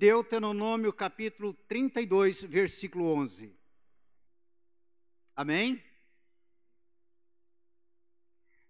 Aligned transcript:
Deuteronômio 0.00 0.94
capítulo 0.94 1.52
32, 1.68 2.44
versículo 2.44 3.04
11. 3.16 3.54
Amém? 5.36 5.84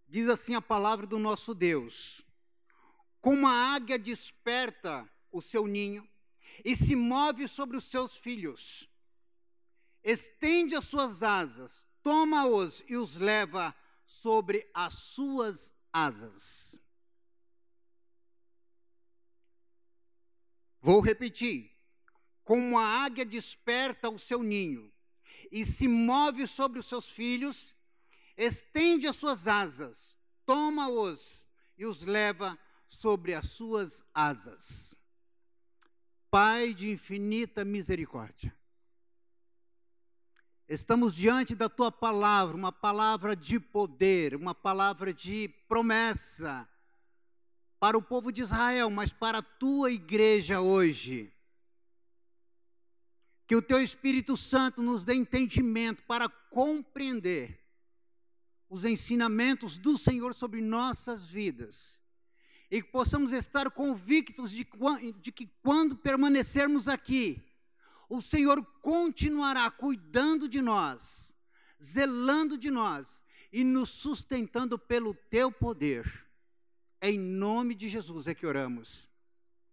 Diz 0.08 0.28
assim 0.28 0.56
a 0.56 0.60
palavra 0.60 1.06
do 1.06 1.20
nosso 1.20 1.54
Deus: 1.54 2.20
Como 3.20 3.46
a 3.46 3.52
águia 3.52 3.96
desperta 3.96 5.08
o 5.30 5.40
seu 5.40 5.68
ninho 5.68 6.04
e 6.64 6.74
se 6.74 6.96
move 6.96 7.46
sobre 7.46 7.76
os 7.76 7.84
seus 7.84 8.16
filhos, 8.16 8.90
estende 10.02 10.74
as 10.74 10.86
suas 10.86 11.22
asas, 11.22 11.86
toma-os 12.02 12.82
e 12.88 12.96
os 12.96 13.14
leva 13.14 13.72
sobre 14.04 14.68
as 14.74 14.94
suas 14.94 15.72
asas. 15.92 16.79
Vou 20.80 21.00
repetir. 21.00 21.70
Como 22.44 22.78
a 22.78 23.04
águia 23.04 23.24
desperta 23.24 24.08
o 24.08 24.18
seu 24.18 24.42
ninho 24.42 24.92
e 25.52 25.64
se 25.64 25.86
move 25.86 26.46
sobre 26.46 26.78
os 26.78 26.86
seus 26.86 27.08
filhos, 27.08 27.76
estende 28.36 29.06
as 29.06 29.16
suas 29.16 29.46
asas, 29.46 30.16
toma-os 30.44 31.42
e 31.76 31.84
os 31.84 32.02
leva 32.02 32.58
sobre 32.88 33.34
as 33.34 33.50
suas 33.50 34.04
asas. 34.14 34.96
Pai 36.30 36.72
de 36.72 36.90
infinita 36.90 37.64
misericórdia, 37.64 38.54
estamos 40.68 41.14
diante 41.14 41.54
da 41.54 41.68
tua 41.68 41.90
palavra, 41.90 42.56
uma 42.56 42.72
palavra 42.72 43.34
de 43.34 43.58
poder, 43.58 44.34
uma 44.36 44.54
palavra 44.54 45.12
de 45.12 45.48
promessa 45.68 46.68
para 47.80 47.96
o 47.96 48.02
povo 48.02 48.30
de 48.30 48.42
Israel, 48.42 48.90
mas 48.90 49.10
para 49.10 49.38
a 49.38 49.42
tua 49.42 49.90
igreja 49.90 50.60
hoje. 50.60 51.32
Que 53.46 53.56
o 53.56 53.62
teu 53.62 53.82
Espírito 53.82 54.36
Santo 54.36 54.82
nos 54.82 55.02
dê 55.02 55.14
entendimento 55.14 56.02
para 56.04 56.28
compreender 56.28 57.58
os 58.68 58.84
ensinamentos 58.84 59.78
do 59.78 59.96
Senhor 59.96 60.34
sobre 60.34 60.60
nossas 60.60 61.24
vidas. 61.24 61.98
E 62.70 62.82
que 62.82 62.88
possamos 62.88 63.32
estar 63.32 63.68
convictos 63.70 64.52
de, 64.52 64.64
de 65.20 65.32
que 65.32 65.46
quando 65.62 65.96
permanecermos 65.96 66.86
aqui, 66.86 67.42
o 68.10 68.20
Senhor 68.20 68.62
continuará 68.82 69.70
cuidando 69.70 70.48
de 70.48 70.60
nós, 70.60 71.34
zelando 71.82 72.58
de 72.58 72.70
nós 72.70 73.24
e 73.50 73.64
nos 73.64 73.88
sustentando 73.88 74.78
pelo 74.78 75.14
teu 75.14 75.50
poder. 75.50 76.29
Em 77.02 77.18
nome 77.18 77.74
de 77.74 77.88
Jesus 77.88 78.28
é 78.28 78.34
que 78.34 78.46
oramos. 78.46 79.08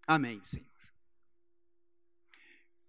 Amém, 0.05 0.41
Senhor. 0.43 0.65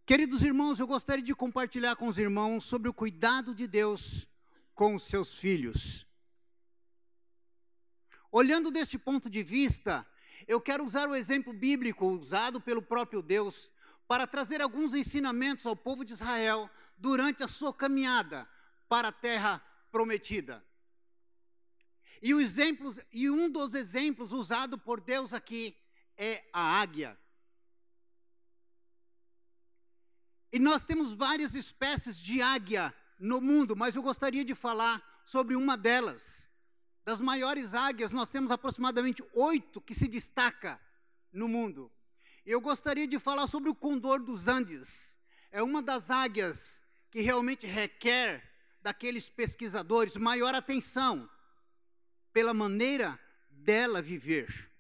Queridos 0.06 0.42
irmãos, 0.42 0.78
eu 0.78 0.86
gostaria 0.86 1.25
de 1.25 1.34
compartilhar 1.34 1.97
com 1.97 2.06
os 2.06 2.19
irmãos 2.19 2.64
sobre 2.64 2.89
o 2.89 2.94
cuidado 2.94 3.55
de 3.55 3.66
Deus 3.66 4.27
com 4.75 4.94
os 4.94 5.03
seus 5.03 5.34
filhos. 5.34 6.06
Olhando 8.31 8.70
deste 8.70 8.97
ponto 8.97 9.28
de 9.28 9.42
vista, 9.42 10.06
eu 10.47 10.61
quero 10.61 10.84
usar 10.84 11.09
o 11.09 11.16
exemplo 11.16 11.53
bíblico 11.53 12.06
usado 12.06 12.61
pelo 12.61 12.81
próprio 12.81 13.20
Deus 13.20 13.72
para 14.06 14.27
trazer 14.27 14.62
alguns 14.62 14.94
ensinamentos 14.94 15.66
ao 15.66 15.75
povo 15.75 16.05
de 16.05 16.12
Israel 16.12 16.70
durante 16.97 17.42
a 17.42 17.48
sua 17.48 17.75
caminhada 17.75 18.48
para 18.89 19.09
a 19.09 19.12
terra 19.12 19.59
prometida. 19.91 20.64
E, 22.21 22.31
e 23.13 23.31
um 23.31 23.51
dos 23.51 23.75
exemplos 23.75 24.33
usado 24.33 24.77
por 24.77 25.01
Deus 25.01 25.33
aqui 25.33 25.77
é 26.17 26.45
a 26.53 26.81
águia. 26.81 27.19
E 30.53 30.59
nós 30.59 30.85
temos 30.85 31.13
várias 31.13 31.55
espécies 31.55 32.19
de 32.19 32.41
águia 32.41 32.95
no 33.19 33.41
mundo, 33.41 33.77
mas 33.77 33.95
eu 33.95 34.03
gostaria 34.03 34.45
de 34.45 34.55
falar 34.55 35.23
sobre 35.25 35.55
uma 35.55 35.77
delas. 35.77 36.49
Das 37.05 37.21
maiores 37.21 37.75
águias, 37.75 38.12
nós 38.12 38.31
temos 38.31 38.51
aproximadamente 38.51 39.23
oito 39.33 39.81
que 39.81 39.95
se 39.95 40.09
destaca 40.09 40.81
no 41.33 41.49
mundo. 41.49 41.91
Eu 42.45 42.61
gostaria 42.61 43.07
de 43.07 43.19
falar 43.19 43.47
sobre 43.47 43.69
o 43.69 43.75
condor 43.75 44.21
dos 44.21 44.49
Andes. 44.49 45.12
É 45.51 45.62
uma 45.62 45.83
das 45.83 46.11
águias 46.11 46.81
que 47.11 47.21
realmente 47.21 47.67
requer 47.67 48.43
daqueles 48.83 49.28
pesquisadores 49.28 50.17
maior 50.17 50.55
atenção 50.55 51.28
pela 52.38 52.54
maneira 52.54 53.19
dela 53.50 54.00
viver. 54.00 54.71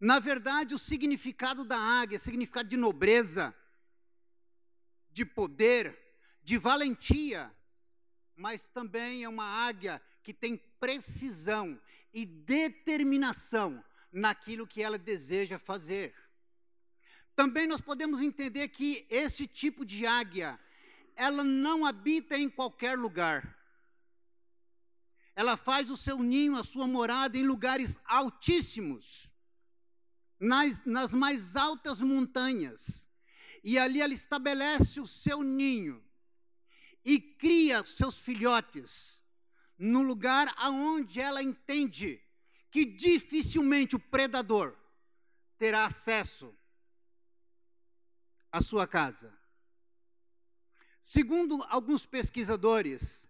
Na 0.00 0.18
verdade, 0.18 0.74
o 0.74 0.78
significado 0.78 1.64
da 1.64 1.78
águia 1.78 2.18
significado 2.18 2.68
de 2.68 2.76
nobreza, 2.76 3.54
de 5.12 5.24
poder, 5.24 5.96
de 6.42 6.58
valentia, 6.58 7.48
mas 8.34 8.66
também 8.66 9.22
é 9.22 9.28
uma 9.28 9.44
águia 9.44 10.02
que 10.24 10.34
tem 10.34 10.56
precisão 10.80 11.80
e 12.12 12.26
determinação 12.26 13.84
naquilo 14.10 14.66
que 14.66 14.82
ela 14.82 14.98
deseja 14.98 15.60
fazer. 15.60 16.12
Também 17.36 17.68
nós 17.68 17.80
podemos 17.80 18.20
entender 18.20 18.66
que 18.66 19.06
este 19.08 19.46
tipo 19.46 19.86
de 19.86 20.04
águia, 20.04 20.58
ela 21.14 21.44
não 21.44 21.86
habita 21.86 22.36
em 22.36 22.50
qualquer 22.50 22.98
lugar. 22.98 23.57
Ela 25.38 25.56
faz 25.56 25.88
o 25.88 25.96
seu 25.96 26.20
ninho, 26.20 26.56
a 26.56 26.64
sua 26.64 26.84
morada 26.88 27.38
em 27.38 27.46
lugares 27.46 27.96
altíssimos, 28.04 29.30
nas, 30.36 30.84
nas 30.84 31.14
mais 31.14 31.54
altas 31.54 32.00
montanhas. 32.00 33.06
E 33.62 33.78
ali 33.78 34.00
ela 34.00 34.12
estabelece 34.12 35.00
o 35.00 35.06
seu 35.06 35.44
ninho 35.44 36.04
e 37.04 37.20
cria 37.20 37.86
seus 37.86 38.18
filhotes 38.18 39.22
no 39.78 40.02
lugar 40.02 40.52
aonde 40.56 41.20
ela 41.20 41.40
entende 41.40 42.20
que 42.68 42.84
dificilmente 42.84 43.94
o 43.94 44.00
predador 44.00 44.76
terá 45.56 45.84
acesso 45.84 46.52
à 48.50 48.60
sua 48.60 48.88
casa. 48.88 49.32
Segundo 51.00 51.62
alguns 51.68 52.04
pesquisadores, 52.04 53.24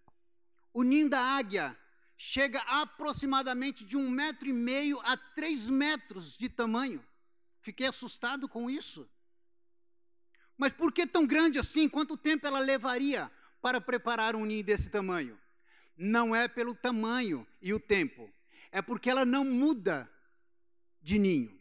o 0.72 0.82
ninho 0.82 1.10
da 1.10 1.20
águia 1.20 1.78
chega 2.18 2.60
aproximadamente 2.62 3.84
de 3.84 3.96
um 3.96 4.10
metro 4.10 4.48
e 4.48 4.52
meio 4.52 4.98
a 5.04 5.16
três 5.16 5.70
metros 5.70 6.36
de 6.36 6.48
tamanho. 6.48 7.02
Fiquei 7.60 7.86
assustado 7.86 8.48
com 8.48 8.68
isso. 8.68 9.08
Mas 10.56 10.72
por 10.72 10.92
que 10.92 11.06
tão 11.06 11.24
grande 11.24 11.60
assim? 11.60 11.88
Quanto 11.88 12.16
tempo 12.16 12.44
ela 12.44 12.58
levaria 12.58 13.30
para 13.62 13.80
preparar 13.80 14.34
um 14.34 14.44
ninho 14.44 14.64
desse 14.64 14.90
tamanho? 14.90 15.38
Não 15.96 16.34
é 16.34 16.48
pelo 16.48 16.74
tamanho 16.74 17.46
e 17.62 17.72
o 17.72 17.78
tempo, 17.78 18.28
é 18.72 18.82
porque 18.82 19.08
ela 19.08 19.24
não 19.24 19.44
muda 19.44 20.10
de 21.00 21.18
ninho. 21.18 21.56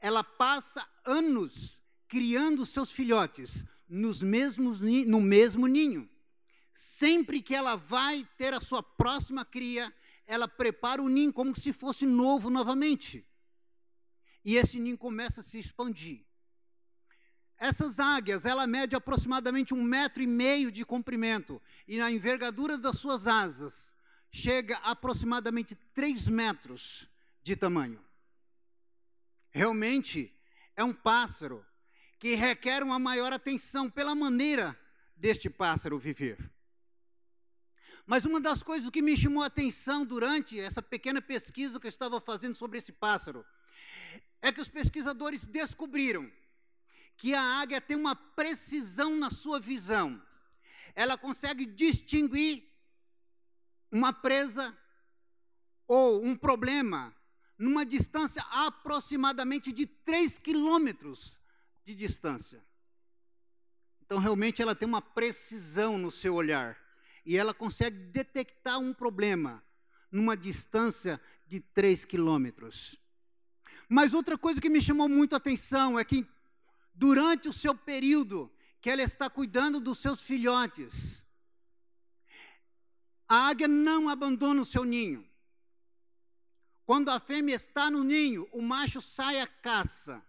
Ela 0.00 0.22
passa 0.22 0.88
anos 1.04 1.78
criando 2.06 2.64
seus 2.64 2.92
filhotes 2.92 3.64
nos 3.88 4.22
mesmos, 4.22 4.80
no 4.80 5.20
mesmo 5.20 5.66
ninho. 5.66 6.08
Sempre 6.74 7.42
que 7.42 7.54
ela 7.54 7.76
vai 7.76 8.26
ter 8.36 8.54
a 8.54 8.60
sua 8.60 8.82
próxima 8.82 9.44
cria, 9.44 9.92
ela 10.26 10.48
prepara 10.48 11.02
o 11.02 11.08
ninho 11.08 11.32
como 11.32 11.56
se 11.56 11.72
fosse 11.72 12.06
novo 12.06 12.48
novamente. 12.50 13.26
E 14.44 14.56
esse 14.56 14.78
ninho 14.78 14.98
começa 14.98 15.40
a 15.40 15.44
se 15.44 15.58
expandir. 15.58 16.24
Essas 17.58 18.00
águias, 18.00 18.44
ela 18.44 18.66
mede 18.66 18.96
aproximadamente 18.96 19.72
um 19.72 19.82
metro 19.82 20.22
e 20.22 20.26
meio 20.26 20.72
de 20.72 20.84
comprimento. 20.84 21.62
E 21.86 21.96
na 21.96 22.10
envergadura 22.10 22.76
das 22.76 22.98
suas 22.98 23.28
asas, 23.28 23.92
chega 24.30 24.78
a 24.78 24.90
aproximadamente 24.90 25.76
três 25.94 26.26
metros 26.26 27.08
de 27.42 27.54
tamanho. 27.54 28.02
Realmente, 29.50 30.34
é 30.74 30.82
um 30.82 30.92
pássaro 30.92 31.64
que 32.18 32.34
requer 32.34 32.82
uma 32.82 32.98
maior 32.98 33.32
atenção 33.32 33.90
pela 33.90 34.14
maneira 34.14 34.76
deste 35.14 35.50
pássaro 35.50 35.98
viver. 35.98 36.38
Mas 38.06 38.24
uma 38.24 38.40
das 38.40 38.62
coisas 38.62 38.90
que 38.90 39.00
me 39.00 39.16
chamou 39.16 39.42
a 39.42 39.46
atenção 39.46 40.04
durante 40.04 40.58
essa 40.58 40.82
pequena 40.82 41.22
pesquisa 41.22 41.78
que 41.78 41.86
eu 41.86 41.88
estava 41.88 42.20
fazendo 42.20 42.54
sobre 42.54 42.78
esse 42.78 42.92
pássaro 42.92 43.44
é 44.40 44.50
que 44.50 44.60
os 44.60 44.68
pesquisadores 44.68 45.46
descobriram 45.46 46.30
que 47.16 47.34
a 47.34 47.42
águia 47.60 47.80
tem 47.80 47.96
uma 47.96 48.16
precisão 48.16 49.16
na 49.16 49.30
sua 49.30 49.60
visão. 49.60 50.20
Ela 50.94 51.16
consegue 51.16 51.64
distinguir 51.64 52.64
uma 53.90 54.12
presa 54.12 54.76
ou 55.86 56.24
um 56.24 56.34
problema 56.34 57.14
numa 57.56 57.86
distância 57.86 58.42
aproximadamente 58.50 59.70
de 59.70 59.86
3 59.86 60.38
quilômetros 60.38 61.38
de 61.84 61.94
distância. 61.94 62.64
Então, 64.00 64.18
realmente, 64.18 64.60
ela 64.60 64.74
tem 64.74 64.88
uma 64.88 65.00
precisão 65.00 65.96
no 65.96 66.10
seu 66.10 66.34
olhar 66.34 66.81
e 67.24 67.36
ela 67.36 67.54
consegue 67.54 67.96
detectar 67.96 68.78
um 68.78 68.92
problema 68.92 69.62
numa 70.10 70.36
distância 70.36 71.20
de 71.46 71.60
3 71.60 72.04
quilômetros. 72.04 72.98
Mas 73.88 74.14
outra 74.14 74.36
coisa 74.38 74.60
que 74.60 74.68
me 74.68 74.80
chamou 74.80 75.08
muito 75.08 75.34
a 75.34 75.36
atenção 75.38 75.98
é 75.98 76.04
que 76.04 76.26
durante 76.94 77.48
o 77.48 77.52
seu 77.52 77.74
período 77.74 78.50
que 78.80 78.90
ela 78.90 79.02
está 79.02 79.30
cuidando 79.30 79.78
dos 79.78 79.98
seus 79.98 80.22
filhotes, 80.22 81.24
a 83.28 83.48
águia 83.48 83.68
não 83.68 84.08
abandona 84.08 84.60
o 84.60 84.64
seu 84.64 84.84
ninho. 84.84 85.26
Quando 86.84 87.10
a 87.10 87.20
fêmea 87.20 87.54
está 87.54 87.90
no 87.90 88.02
ninho, 88.02 88.48
o 88.52 88.60
macho 88.60 89.00
sai 89.00 89.40
à 89.40 89.46
caça 89.46 90.22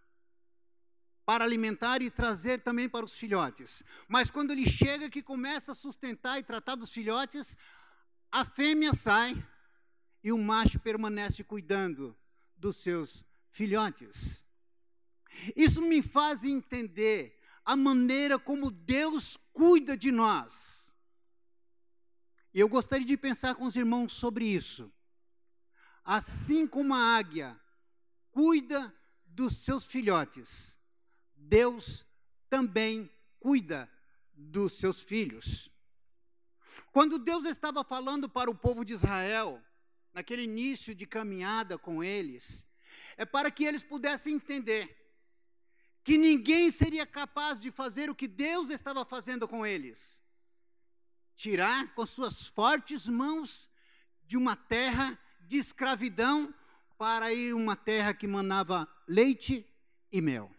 para 1.25 1.43
alimentar 1.43 2.01
e 2.01 2.09
trazer 2.09 2.61
também 2.61 2.89
para 2.89 3.05
os 3.05 3.13
filhotes. 3.13 3.83
Mas 4.07 4.29
quando 4.29 4.51
ele 4.51 4.69
chega 4.69 5.09
que 5.09 5.21
começa 5.21 5.71
a 5.71 5.75
sustentar 5.75 6.39
e 6.39 6.43
tratar 6.43 6.75
dos 6.75 6.91
filhotes, 6.91 7.55
a 8.31 8.43
fêmea 8.43 8.93
sai 8.93 9.35
e 10.23 10.31
o 10.31 10.37
macho 10.37 10.79
permanece 10.79 11.43
cuidando 11.43 12.17
dos 12.57 12.77
seus 12.77 13.23
filhotes. 13.51 14.43
Isso 15.55 15.81
me 15.81 16.01
faz 16.01 16.43
entender 16.43 17.39
a 17.65 17.75
maneira 17.75 18.37
como 18.37 18.69
Deus 18.71 19.37
cuida 19.51 19.97
de 19.97 20.11
nós. 20.11 20.91
E 22.53 22.59
eu 22.59 22.69
gostaria 22.69 23.05
de 23.05 23.17
pensar 23.17 23.55
com 23.55 23.65
os 23.65 23.75
irmãos 23.75 24.13
sobre 24.13 24.45
isso. 24.45 24.91
Assim 26.03 26.67
como 26.67 26.93
a 26.93 27.15
águia 27.15 27.59
cuida 28.31 28.93
dos 29.25 29.57
seus 29.57 29.85
filhotes, 29.85 30.72
Deus 31.43 32.05
também 32.49 33.09
cuida 33.39 33.89
dos 34.33 34.73
seus 34.73 35.01
filhos. 35.01 35.69
Quando 36.91 37.19
Deus 37.19 37.45
estava 37.45 37.83
falando 37.83 38.29
para 38.29 38.49
o 38.49 38.55
povo 38.55 38.83
de 38.83 38.93
Israel, 38.93 39.61
naquele 40.13 40.43
início 40.43 40.93
de 40.93 41.05
caminhada 41.05 41.77
com 41.77 42.03
eles, 42.03 42.67
é 43.17 43.25
para 43.25 43.49
que 43.49 43.63
eles 43.63 43.83
pudessem 43.83 44.35
entender 44.35 44.99
que 46.03 46.17
ninguém 46.17 46.69
seria 46.69 47.05
capaz 47.05 47.61
de 47.61 47.71
fazer 47.71 48.09
o 48.09 48.15
que 48.15 48.27
Deus 48.27 48.69
estava 48.69 49.05
fazendo 49.05 49.47
com 49.47 49.65
eles 49.65 50.13
tirar 51.35 51.93
com 51.93 52.05
suas 52.05 52.47
fortes 52.47 53.07
mãos 53.07 53.69
de 54.25 54.37
uma 54.37 54.55
terra 54.55 55.17
de 55.41 55.57
escravidão 55.57 56.53
para 56.97 57.33
ir 57.33 57.53
uma 57.53 57.75
terra 57.75 58.13
que 58.13 58.27
manava 58.27 58.87
leite 59.07 59.65
e 60.11 60.21
mel. 60.21 60.51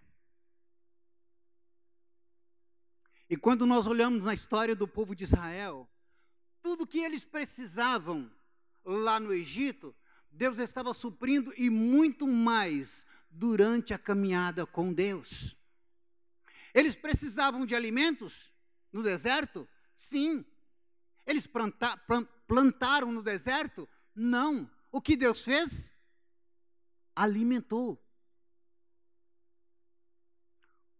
E 3.34 3.36
quando 3.36 3.66
nós 3.66 3.88
olhamos 3.88 4.26
na 4.26 4.32
história 4.32 4.76
do 4.76 4.86
povo 4.86 5.12
de 5.12 5.24
Israel, 5.24 5.90
tudo 6.62 6.86
que 6.86 7.00
eles 7.00 7.24
precisavam 7.24 8.30
lá 8.84 9.18
no 9.18 9.32
Egito, 9.32 9.92
Deus 10.30 10.60
estava 10.60 10.94
suprindo 10.94 11.52
e 11.56 11.68
muito 11.68 12.28
mais 12.28 13.04
durante 13.28 13.92
a 13.92 13.98
caminhada 13.98 14.64
com 14.64 14.92
Deus. 14.92 15.56
Eles 16.72 16.94
precisavam 16.94 17.66
de 17.66 17.74
alimentos 17.74 18.52
no 18.92 19.02
deserto? 19.02 19.68
Sim. 19.96 20.44
Eles 21.26 21.44
planta, 21.44 22.00
plantaram 22.46 23.10
no 23.10 23.20
deserto? 23.20 23.88
Não. 24.14 24.70
O 24.92 25.02
que 25.02 25.16
Deus 25.16 25.42
fez? 25.42 25.90
Alimentou. 27.16 28.00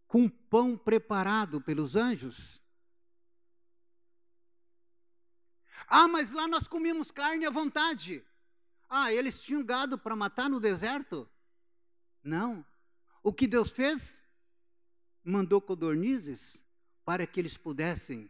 Com 0.07 0.29
pão 0.29 0.77
preparado 0.77 1.59
pelos 1.61 1.95
anjos. 1.95 2.61
Ah, 5.87 6.07
mas 6.07 6.31
lá 6.31 6.47
nós 6.47 6.67
comíamos 6.67 7.11
carne 7.11 7.45
à 7.45 7.49
vontade. 7.49 8.25
Ah, 8.89 9.11
eles 9.11 9.41
tinham 9.41 9.63
gado 9.63 9.97
para 9.97 10.15
matar 10.15 10.49
no 10.49 10.59
deserto? 10.59 11.29
Não. 12.23 12.65
O 13.21 13.33
que 13.33 13.47
Deus 13.47 13.71
fez? 13.71 14.23
Mandou 15.23 15.59
codornizes 15.59 16.61
para 17.03 17.25
que 17.25 17.39
eles 17.39 17.57
pudessem 17.57 18.29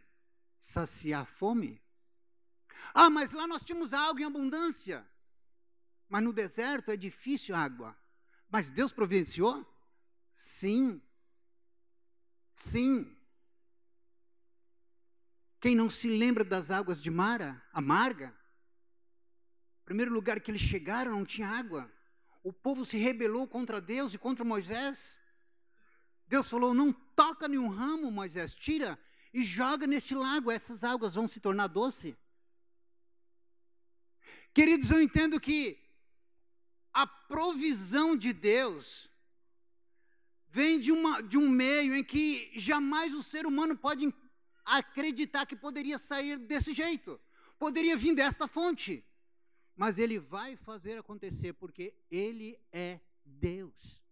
saciar 0.56 1.22
a 1.22 1.26
fome. 1.26 1.80
Ah, 2.92 3.10
mas 3.10 3.32
lá 3.32 3.46
nós 3.46 3.62
tínhamos 3.62 3.92
água 3.92 4.20
em 4.20 4.24
abundância. 4.24 5.06
Mas 6.08 6.22
no 6.22 6.32
deserto 6.32 6.90
é 6.90 6.96
difícil 6.96 7.54
água. 7.54 7.96
Mas 8.48 8.70
Deus 8.70 8.92
providenciou? 8.92 9.66
Sim. 10.34 11.02
Sim. 12.56 13.14
Quem 15.60 15.76
não 15.76 15.88
se 15.90 16.08
lembra 16.08 16.42
das 16.42 16.70
águas 16.70 17.00
de 17.00 17.10
Mara, 17.10 17.62
amarga? 17.72 18.34
Primeiro 19.84 20.12
lugar 20.12 20.40
que 20.40 20.50
eles 20.50 20.62
chegaram 20.62 21.12
não 21.12 21.24
tinha 21.24 21.48
água. 21.48 21.88
O 22.42 22.52
povo 22.52 22.84
se 22.84 22.96
rebelou 22.96 23.46
contra 23.46 23.80
Deus 23.80 24.14
e 24.14 24.18
contra 24.18 24.44
Moisés. 24.44 25.18
Deus 26.26 26.48
falou: 26.48 26.74
Não 26.74 26.92
toca 26.92 27.46
nenhum 27.46 27.68
ramo, 27.68 28.10
Moisés, 28.10 28.54
tira 28.54 28.98
e 29.32 29.44
joga 29.44 29.86
neste 29.86 30.14
lago, 30.14 30.50
essas 30.50 30.82
águas 30.82 31.14
vão 31.14 31.28
se 31.28 31.38
tornar 31.38 31.66
doce. 31.66 32.16
Queridos, 34.54 34.90
eu 34.90 35.00
entendo 35.00 35.38
que 35.38 35.78
a 36.92 37.06
provisão 37.06 38.16
de 38.16 38.32
Deus 38.32 39.10
vem 40.56 40.80
de, 40.80 40.90
uma, 40.90 41.20
de 41.20 41.36
um 41.36 41.50
meio 41.50 41.94
em 41.94 42.02
que 42.02 42.50
jamais 42.54 43.12
o 43.12 43.22
ser 43.22 43.44
humano 43.44 43.76
pode 43.76 44.10
acreditar 44.64 45.44
que 45.44 45.54
poderia 45.54 45.98
sair 45.98 46.38
desse 46.38 46.72
jeito, 46.72 47.20
poderia 47.58 47.94
vir 47.94 48.14
desta 48.14 48.48
fonte. 48.48 49.04
Mas 49.76 49.98
ele 49.98 50.18
vai 50.18 50.56
fazer 50.56 50.96
acontecer 50.96 51.52
porque 51.52 51.94
ele 52.10 52.58
é 52.72 52.98
Deus. 53.22 54.02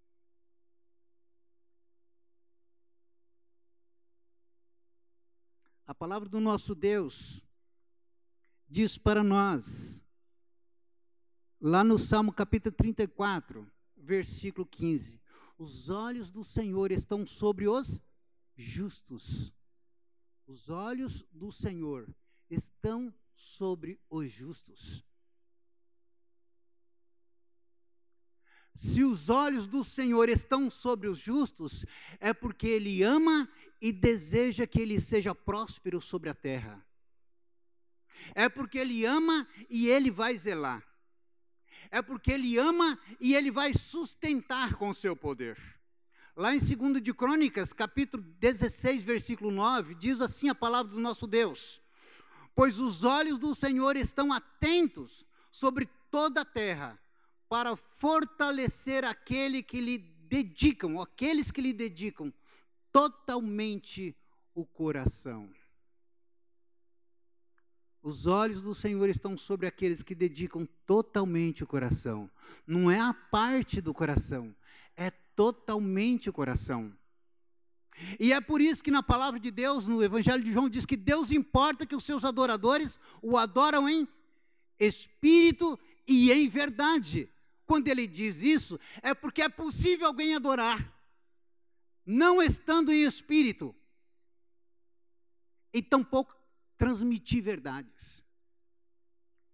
A 5.86 5.94
palavra 5.94 6.28
do 6.28 6.40
nosso 6.40 6.74
Deus 6.74 7.42
diz 8.68 8.98
para 8.98 9.24
nós 9.24 10.04
Lá 11.58 11.82
no 11.82 11.98
Salmo 11.98 12.30
capítulo 12.30 12.74
34, 12.76 13.66
versículo 13.96 14.66
15: 14.66 15.23
Os 15.56 15.88
olhos 15.88 16.30
do 16.30 16.42
Senhor 16.42 16.90
estão 16.90 17.24
sobre 17.24 17.68
os 17.68 18.00
justos. 18.56 19.52
Os 20.46 20.68
olhos 20.68 21.24
do 21.32 21.52
Senhor 21.52 22.08
estão 22.50 23.14
sobre 23.34 24.00
os 24.10 24.30
justos. 24.30 25.04
Se 28.74 29.04
os 29.04 29.28
olhos 29.28 29.68
do 29.68 29.84
Senhor 29.84 30.28
estão 30.28 30.68
sobre 30.68 31.06
os 31.08 31.18
justos, 31.18 31.84
é 32.18 32.34
porque 32.34 32.66
Ele 32.66 33.02
ama 33.04 33.48
e 33.80 33.92
deseja 33.92 34.66
que 34.66 34.80
ele 34.80 35.00
seja 35.00 35.34
próspero 35.34 36.00
sobre 36.00 36.28
a 36.28 36.34
terra. 36.34 36.84
É 38.34 38.48
porque 38.48 38.78
Ele 38.78 39.04
ama 39.04 39.46
e 39.68 39.86
Ele 39.86 40.10
vai 40.10 40.36
zelar 40.36 40.93
é 41.90 42.02
porque 42.02 42.32
ele 42.32 42.58
ama 42.58 42.98
e 43.20 43.34
ele 43.34 43.50
vai 43.50 43.72
sustentar 43.74 44.74
com 44.74 44.90
o 44.90 44.94
seu 44.94 45.16
poder. 45.16 45.58
Lá 46.36 46.54
em 46.54 46.58
2 46.58 47.00
de 47.00 47.14
Crônicas, 47.14 47.72
capítulo 47.72 48.22
16, 48.40 49.02
versículo 49.02 49.50
9, 49.50 49.94
diz 49.94 50.20
assim 50.20 50.48
a 50.48 50.54
palavra 50.54 50.92
do 50.92 51.00
nosso 51.00 51.26
Deus: 51.26 51.80
Pois 52.54 52.80
os 52.80 53.04
olhos 53.04 53.38
do 53.38 53.54
Senhor 53.54 53.96
estão 53.96 54.32
atentos 54.32 55.24
sobre 55.52 55.88
toda 56.10 56.40
a 56.40 56.44
terra, 56.44 56.98
para 57.48 57.76
fortalecer 57.76 59.04
aquele 59.04 59.62
que 59.62 59.80
lhe 59.80 59.98
dedicam, 59.98 61.00
aqueles 61.00 61.52
que 61.52 61.60
lhe 61.60 61.72
dedicam 61.72 62.32
totalmente 62.90 64.16
o 64.54 64.64
coração. 64.64 65.48
Os 68.04 68.26
olhos 68.26 68.60
do 68.60 68.74
Senhor 68.74 69.08
estão 69.08 69.38
sobre 69.38 69.66
aqueles 69.66 70.02
que 70.02 70.14
dedicam 70.14 70.68
totalmente 70.84 71.64
o 71.64 71.66
coração. 71.66 72.30
Não 72.66 72.90
é 72.90 73.00
a 73.00 73.14
parte 73.14 73.80
do 73.80 73.94
coração, 73.94 74.54
é 74.94 75.10
totalmente 75.10 76.28
o 76.28 76.32
coração. 76.32 76.94
E 78.20 78.30
é 78.30 78.42
por 78.42 78.60
isso 78.60 78.84
que 78.84 78.90
na 78.90 79.02
palavra 79.02 79.40
de 79.40 79.50
Deus, 79.50 79.88
no 79.88 80.04
Evangelho 80.04 80.44
de 80.44 80.52
João, 80.52 80.68
diz 80.68 80.84
que 80.84 80.98
Deus 80.98 81.30
importa 81.30 81.86
que 81.86 81.96
os 81.96 82.04
seus 82.04 82.26
adoradores 82.26 83.00
o 83.22 83.38
adoram 83.38 83.88
em 83.88 84.06
espírito 84.78 85.80
e 86.06 86.30
em 86.30 86.46
verdade. 86.46 87.26
Quando 87.64 87.88
ele 87.88 88.06
diz 88.06 88.36
isso, 88.42 88.78
é 89.00 89.14
porque 89.14 89.40
é 89.40 89.48
possível 89.48 90.08
alguém 90.08 90.34
adorar, 90.34 90.92
não 92.04 92.42
estando 92.42 92.92
em 92.92 93.02
espírito, 93.02 93.74
e 95.72 95.80
tampouco 95.80 96.43
transmitir 96.84 97.42
verdades. 97.42 98.22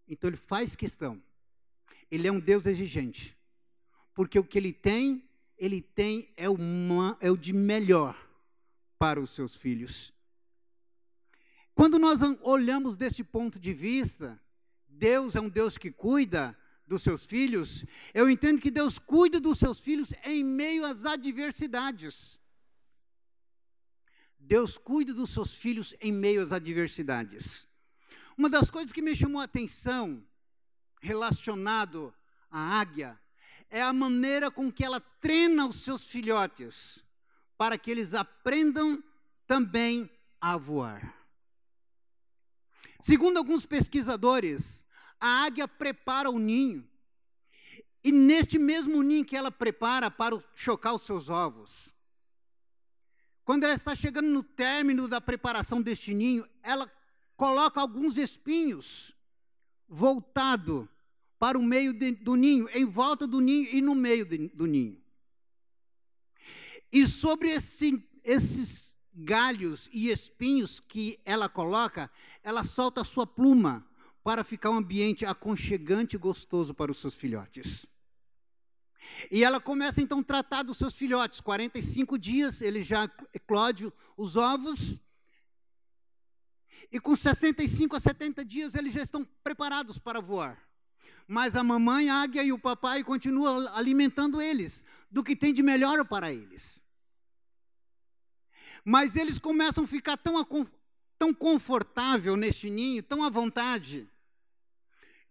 Então 0.08 0.28
ele 0.28 0.36
faz 0.36 0.74
questão. 0.74 1.22
Ele 2.10 2.26
é 2.26 2.32
um 2.32 2.40
Deus 2.40 2.66
exigente. 2.66 3.36
Porque 4.12 4.36
o 4.36 4.42
que 4.42 4.58
ele 4.58 4.72
tem, 4.72 5.22
ele 5.56 5.80
tem 5.80 6.28
é, 6.36 6.48
uma, 6.48 7.16
é 7.20 7.30
o 7.30 7.36
de 7.36 7.52
melhor 7.52 8.18
para 8.98 9.20
os 9.20 9.30
seus 9.30 9.54
filhos. 9.54 10.12
Quando 11.72 12.00
nós 12.00 12.18
olhamos 12.42 12.96
desse 12.96 13.22
ponto 13.22 13.60
de 13.60 13.72
vista, 13.72 14.36
Deus 14.88 15.36
é 15.36 15.40
um 15.40 15.48
Deus 15.48 15.78
que 15.78 15.92
cuida, 15.92 16.58
dos 16.84 17.02
seus 17.02 17.24
filhos, 17.24 17.84
eu 18.12 18.28
entendo 18.28 18.60
que 18.60 18.72
Deus 18.72 18.98
cuida 18.98 19.38
dos 19.38 19.60
seus 19.60 19.78
filhos 19.78 20.12
em 20.24 20.42
meio 20.42 20.84
às 20.84 21.06
adversidades. 21.06 22.39
Deus 24.50 24.76
cuida 24.76 25.14
dos 25.14 25.30
seus 25.30 25.54
filhos 25.54 25.94
em 26.00 26.10
meio 26.10 26.42
às 26.42 26.50
adversidades. 26.50 27.68
Uma 28.36 28.50
das 28.50 28.68
coisas 28.68 28.90
que 28.90 29.00
me 29.00 29.14
chamou 29.14 29.40
a 29.40 29.44
atenção 29.44 30.26
relacionado 31.00 32.12
à 32.50 32.80
águia 32.80 33.16
é 33.70 33.80
a 33.80 33.92
maneira 33.92 34.50
com 34.50 34.72
que 34.72 34.84
ela 34.84 34.98
treina 34.98 35.68
os 35.68 35.76
seus 35.84 36.04
filhotes 36.08 37.00
para 37.56 37.78
que 37.78 37.92
eles 37.92 38.12
aprendam 38.12 39.00
também 39.46 40.10
a 40.40 40.56
voar. 40.56 41.14
Segundo 42.98 43.36
alguns 43.36 43.64
pesquisadores, 43.64 44.84
a 45.20 45.44
águia 45.44 45.68
prepara 45.68 46.28
o 46.28 46.40
ninho. 46.40 46.84
E 48.02 48.10
neste 48.10 48.58
mesmo 48.58 49.00
ninho 49.00 49.24
que 49.24 49.36
ela 49.36 49.52
prepara 49.52 50.10
para 50.10 50.42
chocar 50.56 50.96
os 50.96 51.02
seus 51.02 51.28
ovos, 51.28 51.94
quando 53.50 53.64
ela 53.64 53.74
está 53.74 53.96
chegando 53.96 54.28
no 54.28 54.44
término 54.44 55.08
da 55.08 55.20
preparação 55.20 55.82
deste 55.82 56.14
ninho, 56.14 56.48
ela 56.62 56.88
coloca 57.36 57.80
alguns 57.80 58.16
espinhos 58.16 59.12
voltado 59.88 60.88
para 61.36 61.58
o 61.58 61.62
meio 61.64 61.92
de, 61.92 62.12
do 62.12 62.36
ninho, 62.36 62.68
em 62.72 62.84
volta 62.84 63.26
do 63.26 63.40
ninho 63.40 63.68
e 63.72 63.82
no 63.82 63.92
meio 63.92 64.24
de, 64.24 64.46
do 64.50 64.66
ninho. 64.66 65.02
E 66.92 67.08
sobre 67.08 67.50
esse, 67.50 68.00
esses 68.22 68.96
galhos 69.12 69.90
e 69.92 70.10
espinhos 70.10 70.78
que 70.78 71.18
ela 71.24 71.48
coloca, 71.48 72.08
ela 72.44 72.62
solta 72.62 73.00
a 73.00 73.04
sua 73.04 73.26
pluma 73.26 73.84
para 74.22 74.44
ficar 74.44 74.70
um 74.70 74.76
ambiente 74.76 75.26
aconchegante 75.26 76.14
e 76.14 76.20
gostoso 76.20 76.72
para 76.72 76.92
os 76.92 77.00
seus 77.00 77.16
filhotes. 77.16 77.84
E 79.30 79.44
ela 79.44 79.60
começa 79.60 80.00
então 80.00 80.20
a 80.20 80.24
tratar 80.24 80.62
dos 80.62 80.76
seus 80.76 80.94
filhotes. 80.94 81.40
45 81.40 82.18
dias 82.18 82.60
ele 82.60 82.82
já 82.82 83.10
eclode 83.32 83.92
os 84.16 84.36
ovos. 84.36 85.00
E 86.92 86.98
com 86.98 87.14
65 87.14 87.96
a 87.96 88.00
70 88.00 88.44
dias 88.44 88.74
eles 88.74 88.92
já 88.92 89.02
estão 89.02 89.24
preparados 89.42 89.98
para 89.98 90.20
voar. 90.20 90.60
Mas 91.26 91.54
a 91.54 91.62
mamãe 91.62 92.10
a 92.10 92.22
águia 92.22 92.42
e 92.42 92.52
o 92.52 92.58
papai 92.58 93.04
continuam 93.04 93.68
alimentando 93.74 94.42
eles 94.42 94.84
do 95.10 95.22
que 95.22 95.36
tem 95.36 95.52
de 95.52 95.62
melhor 95.62 96.04
para 96.04 96.32
eles. 96.32 96.80
Mas 98.84 99.14
eles 99.14 99.38
começam 99.38 99.84
a 99.84 99.86
ficar 99.86 100.16
tão, 100.16 100.44
tão 101.18 101.32
confortável 101.32 102.36
neste 102.36 102.70
ninho, 102.70 103.02
tão 103.02 103.22
à 103.22 103.30
vontade, 103.30 104.08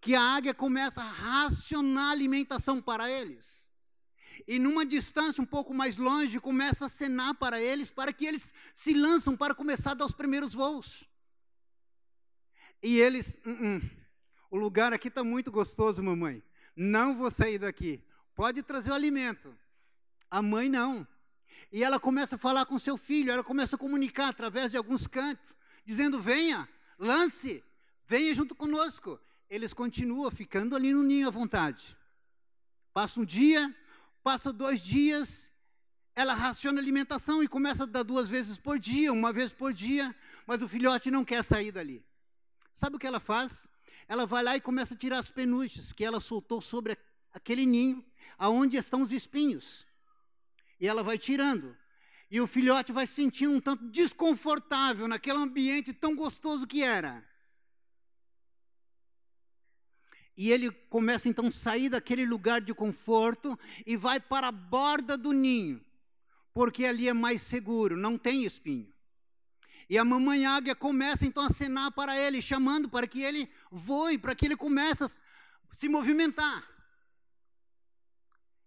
que 0.02 0.16
a 0.16 0.22
águia 0.22 0.54
começa 0.54 1.02
a 1.02 1.08
racionar 1.08 2.12
alimentação 2.12 2.82
para 2.82 3.10
eles. 3.10 3.68
E 4.48 4.58
numa 4.58 4.86
distância 4.86 5.42
um 5.42 5.46
pouco 5.46 5.74
mais 5.74 5.98
longe, 5.98 6.40
começa 6.40 6.86
a 6.86 6.88
acenar 6.88 7.36
para 7.36 7.62
eles, 7.62 7.90
para 7.90 8.14
que 8.14 8.26
eles 8.26 8.54
se 8.74 8.94
lançam 8.94 9.36
para 9.36 9.54
começar 9.54 9.92
a 9.92 9.96
dar 9.96 10.06
os 10.06 10.14
primeiros 10.14 10.54
voos. 10.54 11.04
E 12.82 12.98
eles, 12.98 13.38
uh 13.46 13.50
-uh, 13.50 13.92
o 14.50 14.58
lugar 14.58 14.94
aqui 14.94 15.10
está 15.10 15.24
muito 15.24 15.52
gostoso, 15.52 16.02
mamãe. 16.02 16.42
Não 16.76 17.18
vou 17.18 17.30
sair 17.30 17.60
daqui. 17.60 18.02
Pode 18.34 18.64
trazer 18.64 18.92
o 18.92 18.94
alimento. 18.94 19.54
A 20.32 20.42
mãe 20.42 20.70
não. 20.70 21.06
E 21.72 21.84
ela 21.84 22.00
começa 22.00 22.36
a 22.36 22.40
falar 22.40 22.66
com 22.66 22.80
seu 22.80 22.96
filho, 22.96 23.32
ela 23.32 23.44
começa 23.44 23.76
a 23.76 23.80
comunicar 23.80 24.30
através 24.30 24.72
de 24.72 24.78
alguns 24.78 25.06
cantos, 25.06 25.54
dizendo: 25.86 26.20
venha, 26.20 26.68
lance, 26.98 27.64
venha 28.08 28.34
junto 28.34 28.56
conosco. 28.56 29.20
Eles 29.50 29.74
continuam 29.74 30.30
ficando 30.30 30.76
ali 30.76 30.94
no 30.94 31.04
ninho 31.04 31.28
à 31.28 31.32
vontade. 31.32 31.98
Passa 32.94 33.20
um 33.20 33.26
dia, 33.26 33.76
passa 34.22 34.54
dois 34.54 34.82
dias, 34.82 35.52
ela 36.16 36.34
raciona 36.34 36.80
a 36.80 36.84
alimentação 36.84 37.42
e 37.42 37.48
começa 37.48 37.84
a 37.84 37.86
dar 37.86 38.04
duas 38.04 38.30
vezes 38.30 38.58
por 38.58 38.78
dia, 38.78 39.14
uma 39.14 39.32
vez 39.32 39.54
por 39.54 39.74
dia, 39.74 40.14
mas 40.46 40.62
o 40.62 40.68
filhote 40.68 41.10
não 41.10 41.24
quer 41.24 41.44
sair 41.44 41.72
dali. 41.72 42.06
Sabe 42.74 42.98
o 42.98 43.00
que 43.00 43.08
ela 43.08 43.20
faz? 43.20 43.68
Ela 44.08 44.26
vai 44.26 44.44
lá 44.44 44.58
e 44.58 44.62
começa 44.62 44.94
a 44.94 44.98
tirar 44.98 45.20
as 45.20 45.30
penugem 45.30 45.82
que 45.96 46.04
ela 46.04 46.20
soltou 46.20 46.62
sobre 46.62 46.98
aquele 47.34 47.66
ninho, 47.66 48.06
aonde 48.38 48.76
estão 48.76 49.02
os 49.02 49.14
espinhos. 49.14 49.88
E 50.80 50.88
ela 50.88 51.04
vai 51.04 51.18
tirando. 51.18 51.78
E 52.30 52.42
o 52.42 52.48
filhote 52.48 52.92
vai 52.92 53.08
sentindo 53.08 53.54
um 53.54 53.62
tanto 53.62 53.86
desconfortável 53.86 55.08
naquele 55.08 55.38
ambiente 55.38 55.94
tão 55.94 56.16
gostoso 56.16 56.68
que 56.68 56.84
era. 56.84 57.26
E 60.40 60.54
ele 60.54 60.72
começa 60.72 61.28
então 61.28 61.48
a 61.48 61.52
sair 61.52 61.90
daquele 61.90 62.26
lugar 62.26 62.62
de 62.62 62.74
conforto 62.74 63.60
e 63.86 63.98
vai 63.98 64.22
para 64.22 64.48
a 64.48 64.52
borda 64.54 65.18
do 65.18 65.34
ninho, 65.34 65.84
porque 66.54 66.86
ali 66.86 67.10
é 67.10 67.14
mais 67.14 67.42
seguro, 67.42 67.98
não 67.98 68.18
tem 68.18 68.46
espinho. 68.46 68.90
E 69.90 69.98
a 69.98 70.06
mamãe 70.06 70.46
águia 70.46 70.74
começa 70.74 71.26
então 71.26 71.44
a 71.44 71.48
acenar 71.48 71.92
para 71.92 72.18
ele, 72.18 72.42
chamando 72.42 72.88
para 72.88 73.06
que 73.06 73.22
ele 73.22 73.52
voe, 73.70 74.18
para 74.18 74.34
que 74.34 74.46
ele 74.46 74.56
comece 74.56 75.04
a 75.04 75.10
se 75.74 75.90
movimentar. 75.90 76.66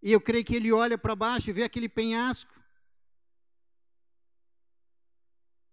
E 0.02 0.12
eu 0.12 0.20
creio 0.20 0.44
que 0.44 0.54
ele 0.54 0.70
olha 0.70 0.98
para 0.98 1.16
baixo 1.16 1.48
e 1.48 1.54
vê 1.54 1.62
aquele 1.62 1.88
penhasco. 1.88 2.52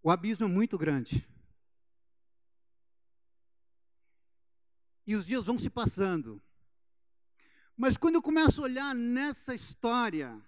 O 0.01 0.09
abismo 0.09 0.45
é 0.45 0.47
muito 0.47 0.77
grande. 0.77 1.27
E 5.09 5.15
os 5.15 5.25
dias 5.25 5.47
vão 5.47 5.57
se 5.57 5.71
passando. 5.71 6.39
Mas 7.75 7.97
quando 7.97 8.13
eu 8.13 8.21
começo 8.21 8.61
a 8.61 8.65
olhar 8.65 8.93
nessa 8.93 9.55
história 9.55 10.39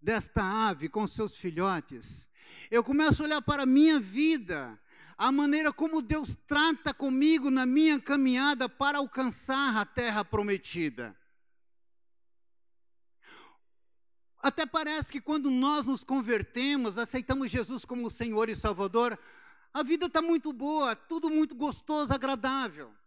desta 0.00 0.44
ave 0.44 0.88
com 0.88 1.04
seus 1.08 1.34
filhotes, 1.34 2.28
eu 2.70 2.84
começo 2.84 3.20
a 3.20 3.26
olhar 3.26 3.42
para 3.42 3.64
a 3.64 3.66
minha 3.66 3.98
vida, 3.98 4.80
a 5.18 5.32
maneira 5.32 5.72
como 5.72 6.00
Deus 6.00 6.36
trata 6.46 6.94
comigo 6.94 7.50
na 7.50 7.66
minha 7.66 7.98
caminhada 8.00 8.68
para 8.68 8.98
alcançar 8.98 9.76
a 9.76 9.84
terra 9.84 10.24
prometida. 10.24 11.18
Até 14.38 14.66
parece 14.66 15.10
que 15.10 15.20
quando 15.20 15.50
nós 15.50 15.84
nos 15.84 16.04
convertemos, 16.04 16.96
aceitamos 16.96 17.50
Jesus 17.50 17.84
como 17.84 18.08
Senhor 18.08 18.48
e 18.48 18.54
Salvador, 18.54 19.18
a 19.74 19.82
vida 19.82 20.06
está 20.06 20.22
muito 20.22 20.52
boa, 20.52 20.94
tudo 20.94 21.28
muito 21.28 21.56
gostoso, 21.56 22.12
agradável. 22.12 22.99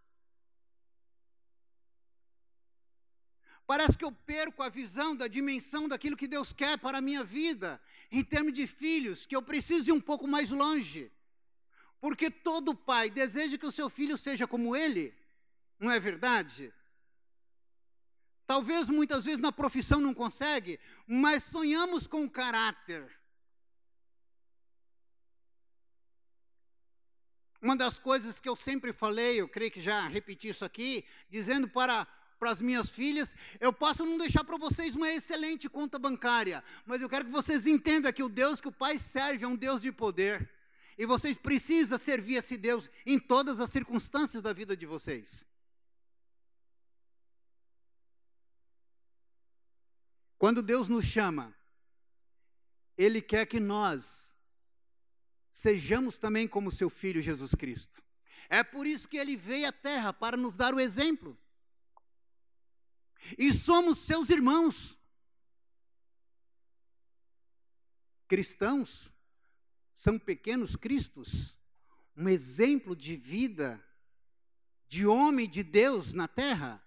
Parece 3.65 3.98
que 3.98 4.03
eu 4.03 4.12
perco 4.12 4.62
a 4.62 4.70
visão 4.70 5.15
da 5.15 5.27
dimensão 5.27 5.88
daquilo 5.88 6.17
que 6.17 6.27
Deus 6.27 6.51
quer 6.51 6.77
para 6.77 6.98
a 6.98 7.01
minha 7.01 7.24
vida, 7.24 7.82
em 8.12 8.24
termos 8.24 8.53
de 8.53 8.67
filhos, 8.67 9.25
que 9.25 9.36
eu 9.36 9.41
preciso 9.41 9.89
ir 9.89 9.93
um 9.93 10.01
pouco 10.01 10.27
mais 10.27 10.51
longe. 10.51 11.12
Porque 12.01 12.29
todo 12.29 12.75
pai 12.75 13.10
deseja 13.10 13.58
que 13.58 13.65
o 13.65 13.72
seu 13.72 13.89
filho 13.89 14.17
seja 14.17 14.46
como 14.46 14.75
ele, 14.75 15.15
não 15.79 15.89
é 15.89 16.00
verdade? 16.00 16.74
Talvez 18.46 18.89
muitas 18.89 19.24
vezes 19.24 19.39
na 19.39 19.51
profissão 19.51 20.01
não 20.01 20.13
consegue, 20.13 20.79
mas 21.08 21.43
sonhamos 21.43 22.05
com 22.05 22.25
o 22.25 22.29
caráter. 22.29 23.10
Uma 27.62 27.77
das 27.77 27.98
coisas 27.98 28.41
que 28.41 28.50
eu 28.50 28.58
sempre 28.58 28.91
falei, 28.91 29.39
eu 29.39 29.48
creio 29.48 29.72
que 29.72 29.82
já 29.82 30.05
repeti 30.10 30.50
isso 30.50 30.65
aqui, 30.65 31.05
dizendo 31.29 31.70
para 31.70 32.05
para 32.43 32.51
as 32.51 32.59
minhas 32.59 32.89
filhas, 32.89 33.33
eu 33.57 33.71
posso 33.71 34.05
não 34.05 34.17
deixar 34.17 34.43
para 34.43 34.57
vocês 34.57 34.97
uma 34.97 35.09
excelente 35.09 35.69
conta 35.69 35.97
bancária, 35.97 36.62
mas 36.85 37.01
eu 37.01 37.07
quero 37.07 37.23
que 37.23 37.31
vocês 37.31 37.65
entendam 37.65 38.12
que 38.12 38.21
o 38.21 38.27
Deus 38.27 38.59
que 38.59 38.67
o 38.67 38.71
Pai 38.71 38.97
serve 39.00 39.45
é 39.45 39.47
um 39.47 39.55
Deus 39.55 39.81
de 39.81 39.93
poder. 39.93 40.50
E 40.97 41.05
vocês 41.05 41.38
precisam 41.38 41.97
servir 41.97 42.35
esse 42.35 42.57
Deus 42.57 42.89
em 43.05 43.17
todas 43.17 43.62
as 43.62 43.69
circunstâncias 43.69 44.43
da 44.43 44.51
vida 44.51 44.75
de 44.75 44.85
vocês. 44.85 45.45
Quando 50.38 50.62
Deus 50.62 50.89
nos 50.89 51.05
chama, 51.05 51.55
Ele 52.97 53.21
quer 53.21 53.45
que 53.45 53.62
nós 53.62 54.35
sejamos 55.50 56.19
também 56.19 56.45
como 56.45 56.73
seu 56.73 56.89
Filho 56.89 57.21
Jesus 57.21 57.55
Cristo. 57.55 58.03
É 58.50 58.62
por 58.65 58.85
isso 58.85 59.07
que 59.07 59.15
Ele 59.15 59.38
veio 59.38 59.69
à 59.69 59.71
Terra, 59.71 60.12
para 60.12 60.35
nos 60.35 60.57
dar 60.57 60.73
o 60.73 60.79
exemplo 60.81 61.38
e 63.38 63.51
somos 63.53 64.00
seus 64.00 64.30
irmãos. 64.30 64.98
Cristãos 68.27 69.12
são 69.94 70.18
pequenos 70.18 70.75
cristos, 70.75 71.56
um 72.15 72.27
exemplo 72.27 72.96
de 72.96 73.15
vida 73.15 73.84
de 74.88 75.08
homem 75.08 75.50
de 75.50 75.63
Deus 75.63 76.13
na 76.13 76.27
terra 76.27 76.84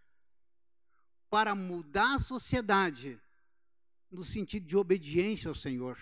para 1.28 1.54
mudar 1.54 2.14
a 2.14 2.20
sociedade 2.20 3.20
no 4.10 4.24
sentido 4.24 4.66
de 4.66 4.76
obediência 4.76 5.48
ao 5.48 5.54
Senhor. 5.54 5.98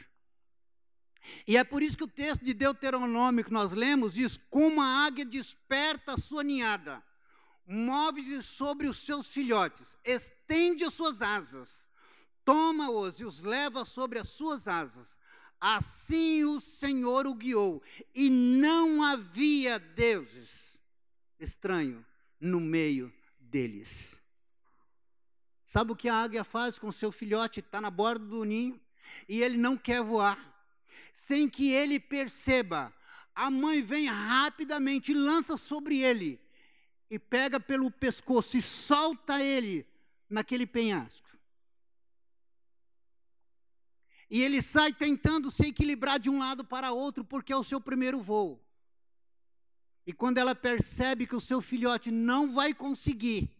E 1.46 1.56
é 1.56 1.64
por 1.64 1.82
isso 1.82 1.96
que 1.96 2.04
o 2.04 2.08
texto 2.08 2.44
de 2.44 2.52
Deuteronômio 2.52 3.44
que 3.44 3.52
nós 3.52 3.72
lemos 3.72 4.14
diz: 4.14 4.36
Como 4.50 4.80
a 4.80 5.06
águia 5.06 5.24
desperta 5.24 6.12
a 6.12 6.18
sua 6.18 6.44
ninhada, 6.44 7.02
move-se 7.66 8.42
sobre 8.42 8.86
os 8.86 8.98
seus 8.98 9.28
filhotes, 9.28 9.96
estende 10.04 10.84
as 10.84 10.92
suas 10.94 11.22
asas, 11.22 11.86
toma-os 12.44 13.20
e 13.20 13.24
os 13.24 13.40
leva 13.40 13.84
sobre 13.84 14.18
as 14.18 14.28
suas 14.28 14.68
asas. 14.68 15.16
Assim 15.60 16.44
o 16.44 16.60
Senhor 16.60 17.26
o 17.26 17.34
guiou, 17.34 17.82
e 18.14 18.28
não 18.28 19.02
havia 19.02 19.78
deuses 19.78 20.78
estranho 21.40 22.04
no 22.38 22.60
meio 22.60 23.12
deles. 23.40 24.20
Sabe 25.64 25.92
o 25.92 25.96
que 25.96 26.08
a 26.08 26.16
águia 26.16 26.44
faz 26.44 26.78
com 26.78 26.92
seu 26.92 27.10
filhote? 27.10 27.60
Está 27.60 27.80
na 27.80 27.90
borda 27.90 28.24
do 28.26 28.44
ninho 28.44 28.78
e 29.28 29.42
ele 29.42 29.56
não 29.56 29.76
quer 29.76 30.02
voar. 30.02 30.38
Sem 31.12 31.48
que 31.48 31.72
ele 31.72 31.98
perceba, 31.98 32.92
a 33.34 33.50
mãe 33.50 33.80
vem 33.80 34.06
rapidamente 34.06 35.12
e 35.12 35.14
lança 35.14 35.56
sobre 35.56 35.98
ele 35.98 36.43
e 37.10 37.18
pega 37.18 37.60
pelo 37.60 37.90
pescoço 37.90 38.56
e 38.56 38.62
solta 38.62 39.42
ele 39.42 39.86
naquele 40.28 40.66
penhasco. 40.66 41.24
E 44.30 44.42
ele 44.42 44.62
sai 44.62 44.92
tentando 44.92 45.50
se 45.50 45.66
equilibrar 45.66 46.18
de 46.18 46.30
um 46.30 46.38
lado 46.38 46.64
para 46.64 46.92
outro, 46.92 47.24
porque 47.24 47.52
é 47.52 47.56
o 47.56 47.62
seu 47.62 47.80
primeiro 47.80 48.20
voo. 48.20 48.60
E 50.06 50.12
quando 50.12 50.38
ela 50.38 50.54
percebe 50.54 51.26
que 51.26 51.36
o 51.36 51.40
seu 51.40 51.60
filhote 51.60 52.10
não 52.10 52.52
vai 52.52 52.74
conseguir, 52.74 53.54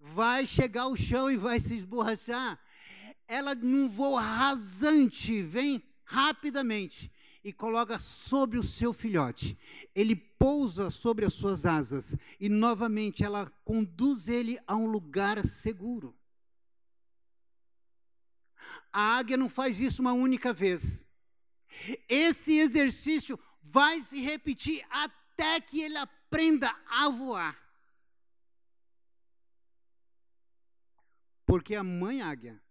vai 0.00 0.46
chegar 0.46 0.82
ao 0.82 0.96
chão 0.96 1.30
e 1.30 1.36
vai 1.36 1.60
se 1.60 1.74
esborrachar, 1.74 2.58
ela 3.28 3.54
num 3.54 3.88
voo 3.88 4.16
rasante 4.16 5.42
vem 5.42 5.82
rapidamente 6.02 7.11
e 7.44 7.52
coloca 7.52 7.98
sobre 7.98 8.58
o 8.58 8.62
seu 8.62 8.92
filhote. 8.92 9.58
Ele 9.94 10.14
pousa 10.14 10.90
sobre 10.90 11.24
as 11.24 11.34
suas 11.34 11.66
asas 11.66 12.14
e 12.38 12.48
novamente 12.48 13.24
ela 13.24 13.50
conduz 13.64 14.28
ele 14.28 14.58
a 14.66 14.76
um 14.76 14.86
lugar 14.86 15.44
seguro. 15.46 16.16
A 18.92 19.16
águia 19.16 19.36
não 19.36 19.48
faz 19.48 19.80
isso 19.80 20.00
uma 20.00 20.12
única 20.12 20.52
vez. 20.52 21.06
Esse 22.08 22.52
exercício 22.52 23.38
vai 23.62 24.02
se 24.02 24.20
repetir 24.20 24.86
até 24.90 25.60
que 25.60 25.80
ele 25.80 25.96
aprenda 25.96 26.74
a 26.86 27.08
voar. 27.08 27.58
Porque 31.44 31.74
a 31.74 31.82
mãe 31.82 32.20
águia 32.20 32.62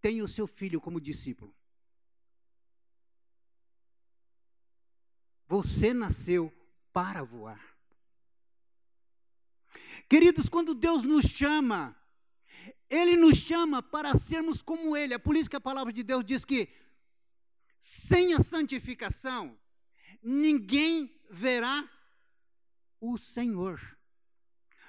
tem 0.00 0.22
o 0.22 0.28
seu 0.28 0.46
filho 0.46 0.80
como 0.80 1.00
discípulo. 1.00 1.54
Você 5.52 5.92
nasceu 5.92 6.50
para 6.94 7.22
voar. 7.22 7.62
Queridos, 10.08 10.48
quando 10.48 10.74
Deus 10.74 11.02
nos 11.02 11.26
chama, 11.26 11.94
Ele 12.88 13.18
nos 13.18 13.36
chama 13.36 13.82
para 13.82 14.16
sermos 14.16 14.62
como 14.62 14.96
Ele. 14.96 15.12
É 15.12 15.18
por 15.18 15.36
isso 15.36 15.50
que 15.50 15.56
a 15.56 15.60
palavra 15.60 15.92
de 15.92 16.02
Deus 16.02 16.24
diz 16.24 16.42
que, 16.42 16.70
sem 17.78 18.32
a 18.32 18.40
santificação, 18.40 19.54
ninguém 20.22 21.14
verá 21.30 21.86
o 22.98 23.18
Senhor. 23.18 23.78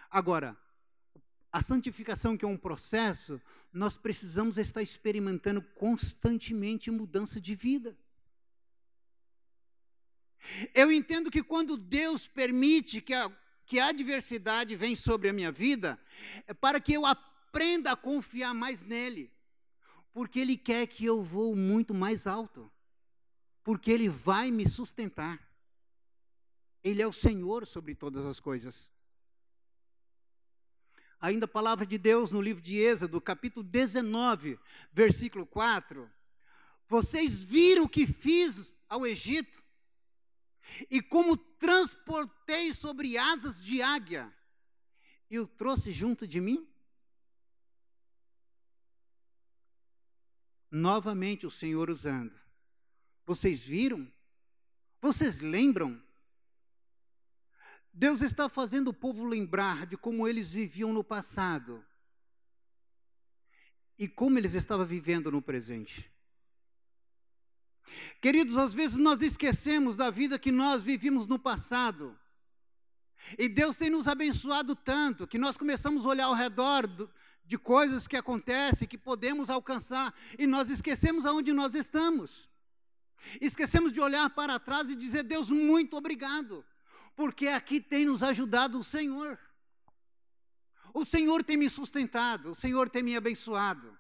Agora, 0.10 0.58
a 1.52 1.62
santificação, 1.62 2.38
que 2.38 2.46
é 2.46 2.48
um 2.48 2.56
processo, 2.56 3.42
nós 3.74 3.98
precisamos 3.98 4.58
estar 4.58 4.82
experimentando 4.82 5.62
constantemente 5.62 6.90
mudança 6.90 7.42
de 7.42 7.54
vida. 7.54 7.98
Eu 10.74 10.92
entendo 10.92 11.32
que 11.32 11.42
quando 11.42 11.78
Deus 11.78 12.28
permite 12.28 13.02
que 13.02 13.14
a, 13.14 13.32
que 13.66 13.80
a 13.80 13.88
adversidade 13.88 14.76
vem 14.76 14.96
sobre 14.96 15.30
a 15.30 15.34
minha 15.34 15.52
vida, 15.52 16.00
é 16.48 16.54
para 16.54 16.80
que 16.80 16.94
eu 16.94 17.06
aprenda 17.06 17.92
a 17.92 17.96
confiar 17.96 18.54
mais 18.54 18.84
nele. 18.84 19.32
Porque 20.14 20.40
Ele 20.40 20.58
quer 20.58 20.88
que 20.88 21.06
eu 21.06 21.22
vou 21.22 21.56
muito 21.56 21.94
mais 21.94 22.28
alto. 22.28 22.72
Porque 23.64 23.92
Ele 23.92 24.10
vai 24.10 24.52
me 24.52 24.68
sustentar. 24.68 25.40
Ele 26.84 27.02
é 27.02 27.08
o 27.08 27.14
Senhor 27.14 27.66
sobre 27.66 27.96
todas 27.96 28.26
as 28.26 28.40
coisas. 28.40 28.92
Ainda 31.20 31.46
a 31.46 31.48
palavra 31.48 31.86
de 31.86 31.98
Deus 31.98 32.32
no 32.32 32.42
livro 32.42 32.62
de 32.62 32.76
Êxodo, 32.76 33.22
capítulo 33.22 33.64
19, 33.64 34.60
versículo 34.92 35.46
4. 35.46 36.12
Vocês 36.90 37.42
viram 37.42 37.86
o 37.86 37.90
que 37.90 38.06
fiz 38.06 38.70
ao 38.90 39.08
Egito? 39.08 39.63
E 40.90 41.02
como 41.02 41.38
transportei 41.38 42.74
sobre 42.74 43.18
asas 43.18 43.64
de 43.64 43.82
águia 43.82 44.34
e 45.30 45.40
o 45.40 45.48
trouxe 45.48 45.92
junto 45.92 46.28
de 46.28 46.40
mim? 46.40 46.68
Novamente 50.70 51.46
o 51.46 51.52
Senhor 51.52 51.90
usando. 51.90 52.34
Vocês 53.26 53.64
viram? 53.64 54.12
Vocês 55.00 55.40
lembram? 55.40 56.02
Deus 57.94 58.22
está 58.22 58.50
fazendo 58.50 58.88
o 58.88 58.94
povo 58.94 59.26
lembrar 59.26 59.86
de 59.86 59.96
como 59.96 60.28
eles 60.28 60.52
viviam 60.52 60.92
no 60.92 61.04
passado 61.04 61.86
e 63.98 64.08
como 64.08 64.38
eles 64.38 64.56
estavam 64.56 64.86
vivendo 64.86 65.32
no 65.32 65.42
presente. 65.42 66.13
Queridos, 68.22 68.58
às 68.58 68.74
vezes 68.74 68.98
nós 68.98 69.22
esquecemos 69.22 69.96
da 69.96 70.10
vida 70.10 70.40
que 70.40 70.52
nós 70.52 70.84
vivíamos 70.84 71.28
no 71.28 71.38
passado. 71.38 72.18
E 73.38 73.48
Deus 73.48 73.76
tem 73.76 73.90
nos 73.90 74.08
abençoado 74.08 74.76
tanto 74.76 75.28
que 75.28 75.38
nós 75.38 75.56
começamos 75.56 76.06
a 76.06 76.10
olhar 76.10 76.26
ao 76.26 76.34
redor 76.34 76.88
do, 76.88 77.10
de 77.46 77.58
coisas 77.58 78.08
que 78.08 78.18
acontecem, 78.18 78.88
que 78.88 78.98
podemos 78.98 79.50
alcançar, 79.50 80.14
e 80.38 80.46
nós 80.46 80.70
esquecemos 80.70 81.26
aonde 81.26 81.54
nós 81.54 81.74
estamos. 81.74 82.50
Esquecemos 83.40 83.94
de 83.94 84.02
olhar 84.02 84.30
para 84.32 84.60
trás 84.60 84.90
e 84.90 84.96
dizer: 84.96 85.24
Deus, 85.24 85.50
muito 85.50 85.96
obrigado 85.96 86.66
porque 87.16 87.48
aqui 87.48 87.80
tem 87.80 88.06
nos 88.06 88.24
ajudado 88.24 88.80
o 88.80 88.84
Senhor. 88.84 89.40
O 90.94 91.06
Senhor 91.06 91.44
tem 91.44 91.58
me 91.58 91.70
sustentado, 91.70 92.52
o 92.52 92.56
Senhor 92.56 92.90
tem 92.90 93.04
me 93.04 93.16
abençoado. 93.16 93.98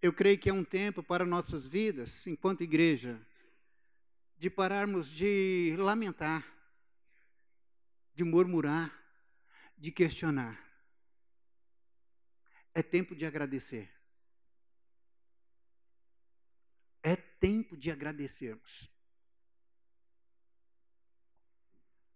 Eu 0.00 0.12
creio 0.12 0.38
que 0.38 0.48
é 0.48 0.52
um 0.52 0.64
tempo 0.64 1.02
para 1.02 1.26
nossas 1.26 1.66
vidas, 1.66 2.26
enquanto 2.26 2.62
igreja, 2.62 3.20
de 4.38 4.48
pararmos 4.48 5.08
de 5.08 5.74
lamentar, 5.76 6.46
de 8.14 8.22
murmurar, 8.22 8.96
de 9.76 9.90
questionar. 9.90 10.56
É 12.72 12.82
tempo 12.82 13.16
de 13.16 13.26
agradecer. 13.26 13.90
É 17.02 17.16
tempo 17.16 17.76
de 17.76 17.90
agradecermos. 17.90 18.88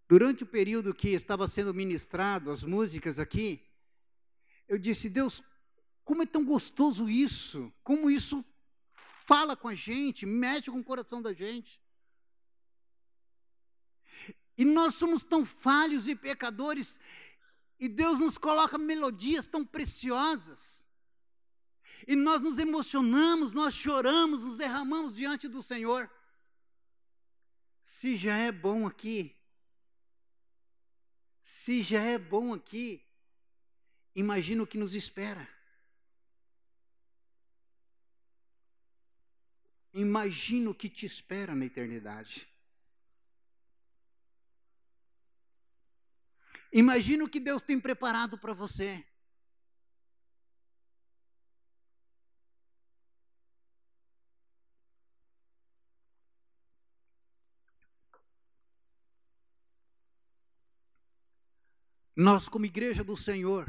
Durante 0.08 0.44
o 0.44 0.46
período 0.46 0.94
que 0.94 1.08
estava 1.08 1.48
sendo 1.48 1.74
ministrado 1.74 2.50
as 2.50 2.62
músicas 2.62 3.18
aqui, 3.18 3.66
eu 4.68 4.78
disse: 4.78 5.08
Deus, 5.08 5.42
como 6.12 6.24
é 6.24 6.26
tão 6.26 6.44
gostoso 6.44 7.08
isso, 7.08 7.72
como 7.82 8.10
isso 8.10 8.44
fala 9.24 9.56
com 9.56 9.66
a 9.66 9.74
gente, 9.74 10.26
mexe 10.26 10.70
com 10.70 10.78
o 10.78 10.84
coração 10.84 11.22
da 11.22 11.32
gente. 11.32 11.80
E 14.58 14.62
nós 14.62 14.94
somos 14.96 15.24
tão 15.24 15.42
falhos 15.46 16.08
e 16.08 16.14
pecadores, 16.14 17.00
e 17.80 17.88
Deus 17.88 18.20
nos 18.20 18.36
coloca 18.36 18.76
melodias 18.76 19.46
tão 19.46 19.64
preciosas. 19.64 20.84
E 22.06 22.14
nós 22.14 22.42
nos 22.42 22.58
emocionamos, 22.58 23.54
nós 23.54 23.72
choramos, 23.72 24.42
nos 24.42 24.58
derramamos 24.58 25.16
diante 25.16 25.48
do 25.48 25.62
Senhor. 25.62 26.10
Se 27.86 28.16
já 28.16 28.36
é 28.36 28.52
bom 28.52 28.86
aqui, 28.86 29.34
se 31.42 31.80
já 31.80 32.02
é 32.02 32.18
bom 32.18 32.52
aqui, 32.52 33.02
imagina 34.14 34.62
o 34.62 34.66
que 34.66 34.76
nos 34.76 34.94
espera. 34.94 35.48
Imagina 39.92 40.70
o 40.70 40.74
que 40.74 40.88
te 40.88 41.04
espera 41.04 41.54
na 41.54 41.66
eternidade. 41.66 42.48
Imagina 46.72 47.24
o 47.24 47.28
que 47.28 47.38
Deus 47.38 47.62
tem 47.62 47.78
preparado 47.78 48.38
para 48.38 48.54
você. 48.54 49.04
Nós, 62.16 62.48
como 62.48 62.64
igreja 62.64 63.02
do 63.02 63.16
Senhor, 63.16 63.66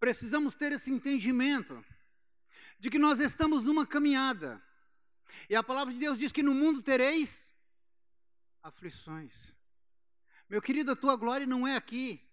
precisamos 0.00 0.54
ter 0.54 0.72
esse 0.72 0.90
entendimento 0.90 1.84
de 2.78 2.90
que 2.90 2.98
nós 2.98 3.20
estamos 3.20 3.64
numa 3.64 3.86
caminhada. 3.86 4.62
E 5.48 5.56
a 5.56 5.62
palavra 5.62 5.92
de 5.92 6.00
Deus 6.00 6.18
diz 6.18 6.32
que 6.32 6.42
no 6.42 6.54
mundo 6.54 6.82
tereis 6.82 7.54
aflições. 8.62 9.54
Meu 10.48 10.62
querido, 10.62 10.92
a 10.92 10.96
tua 10.96 11.16
glória 11.16 11.46
não 11.46 11.66
é 11.66 11.76
aqui. 11.76 12.24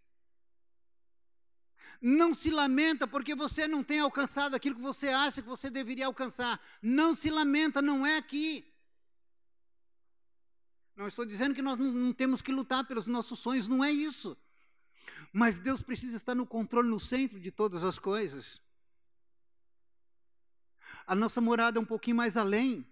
Não 2.01 2.34
se 2.34 2.49
lamenta 2.51 3.08
porque 3.08 3.34
você 3.34 3.67
não 3.67 3.84
tem 3.84 3.99
alcançado 3.99 4.55
aquilo 4.55 4.75
que 4.75 4.81
você 4.81 5.08
acha 5.10 5.41
que 5.41 5.47
você 5.47 5.69
deveria 5.69 6.05
alcançar. 6.05 6.62
Não 6.81 7.15
se 7.15 7.29
lamenta, 7.29 7.81
não 7.81 8.05
é 8.05 8.17
aqui. 8.17 8.65
Não 10.95 11.08
estou 11.08 11.25
dizendo 11.25 11.53
que 11.53 11.62
nós 11.62 11.77
não, 11.77 12.13
temos 12.13 12.41
que 12.41 12.51
lutar 12.51 12.86
pelos 12.86 13.08
nossos 13.08 13.39
sonhos, 13.39 13.67
não 13.67 13.84
é 13.84 13.91
isso. 13.91 14.38
Mas 15.34 15.60
Deus 15.60 15.81
precisa 15.81 16.15
estar 16.15 16.34
no 16.34 16.45
controle, 16.45 16.88
no 16.88 16.99
centro 16.99 17.39
de 17.39 17.51
todas 17.51 17.84
as 17.84 17.99
coisas. 17.99 18.62
A 21.05 21.13
nossa 21.13 21.39
morada 21.39 21.77
é 21.77 21.81
um 21.81 21.85
pouquinho 21.85 22.17
mais 22.17 22.35
além. 22.35 22.85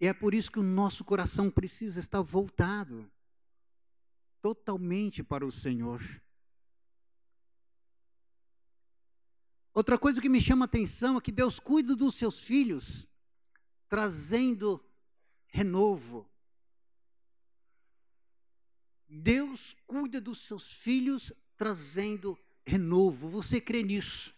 E 0.00 0.06
é 0.06 0.14
por 0.14 0.32
isso 0.32 0.50
que 0.50 0.58
o 0.58 0.62
nosso 0.62 1.04
coração 1.04 1.50
precisa 1.50 2.00
estar 2.00 2.22
voltado 2.22 3.10
totalmente 4.40 5.22
para 5.22 5.44
o 5.44 5.52
Senhor. 5.52 6.00
Outra 9.74 9.98
coisa 9.98 10.20
que 10.20 10.28
me 10.28 10.40
chama 10.40 10.64
a 10.64 10.66
atenção 10.66 11.18
é 11.18 11.20
que 11.20 11.30
Deus 11.30 11.60
cuida 11.60 11.94
dos 11.94 12.14
seus 12.14 12.40
filhos, 12.40 13.06
trazendo 13.88 14.82
renovo. 15.46 16.28
Deus 19.08 19.76
cuida 19.86 20.20
dos 20.20 20.38
seus 20.46 20.72
filhos, 20.72 21.32
trazendo 21.56 22.34
renovo. 22.34 22.49
Você 23.30 23.60
crê 23.60 23.82
nisso? 23.82 24.34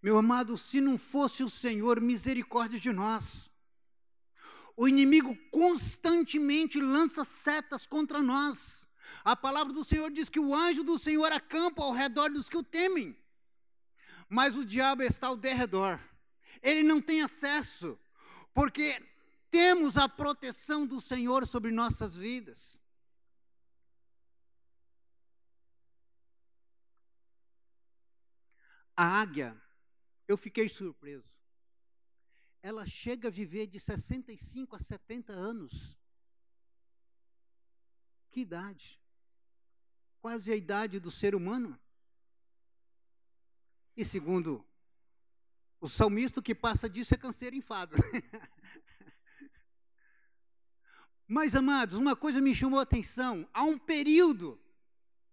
Meu 0.00 0.16
amado, 0.16 0.56
se 0.56 0.80
não 0.80 0.96
fosse 0.96 1.42
o 1.42 1.48
Senhor, 1.48 2.00
misericórdia 2.00 2.78
de 2.78 2.92
nós. 2.92 3.50
O 4.76 4.86
inimigo 4.86 5.36
constantemente 5.50 6.80
lança 6.80 7.24
setas 7.24 7.86
contra 7.86 8.22
nós. 8.22 8.86
A 9.24 9.34
palavra 9.34 9.72
do 9.72 9.84
Senhor 9.84 10.10
diz 10.10 10.28
que 10.28 10.38
o 10.38 10.54
anjo 10.54 10.84
do 10.84 10.98
Senhor 10.98 11.32
acampa 11.32 11.82
ao 11.82 11.92
redor 11.92 12.30
dos 12.30 12.48
que 12.48 12.56
o 12.56 12.62
temem. 12.62 13.16
Mas 14.28 14.56
o 14.56 14.64
diabo 14.64 15.02
está 15.02 15.26
ao 15.26 15.36
derredor. 15.36 15.98
Ele 16.62 16.82
não 16.84 17.00
tem 17.00 17.22
acesso, 17.22 17.98
porque 18.54 19.02
temos 19.50 19.96
a 19.96 20.08
proteção 20.08 20.86
do 20.86 21.00
Senhor 21.00 21.46
sobre 21.46 21.72
nossas 21.72 22.14
vidas. 22.14 22.77
A 28.98 29.20
águia, 29.20 29.56
eu 30.26 30.36
fiquei 30.36 30.68
surpreso 30.68 31.38
ela 32.62 32.86
chega 32.86 33.28
a 33.28 33.30
viver 33.30 33.66
de 33.66 33.78
65 33.78 34.76
a 34.76 34.80
70 34.80 35.32
anos. 35.32 35.96
Que 38.30 38.40
idade? 38.40 39.00
Quase 40.20 40.52
a 40.52 40.56
idade 40.56 40.98
do 40.98 41.10
ser 41.10 41.34
humano. 41.34 41.78
E 43.96 44.04
segundo 44.04 44.62
o 45.80 45.88
salmista, 45.88 46.40
o 46.40 46.42
que 46.42 46.54
passa 46.54 46.90
disso 46.90 47.14
é 47.14 47.16
canseiro 47.16 47.54
enfado. 47.54 47.96
Mas, 51.26 51.54
amados, 51.54 51.96
uma 51.96 52.16
coisa 52.16 52.40
me 52.40 52.54
chamou 52.54 52.80
a 52.80 52.82
atenção: 52.82 53.48
há 53.52 53.62
um 53.62 53.78
período 53.78 54.60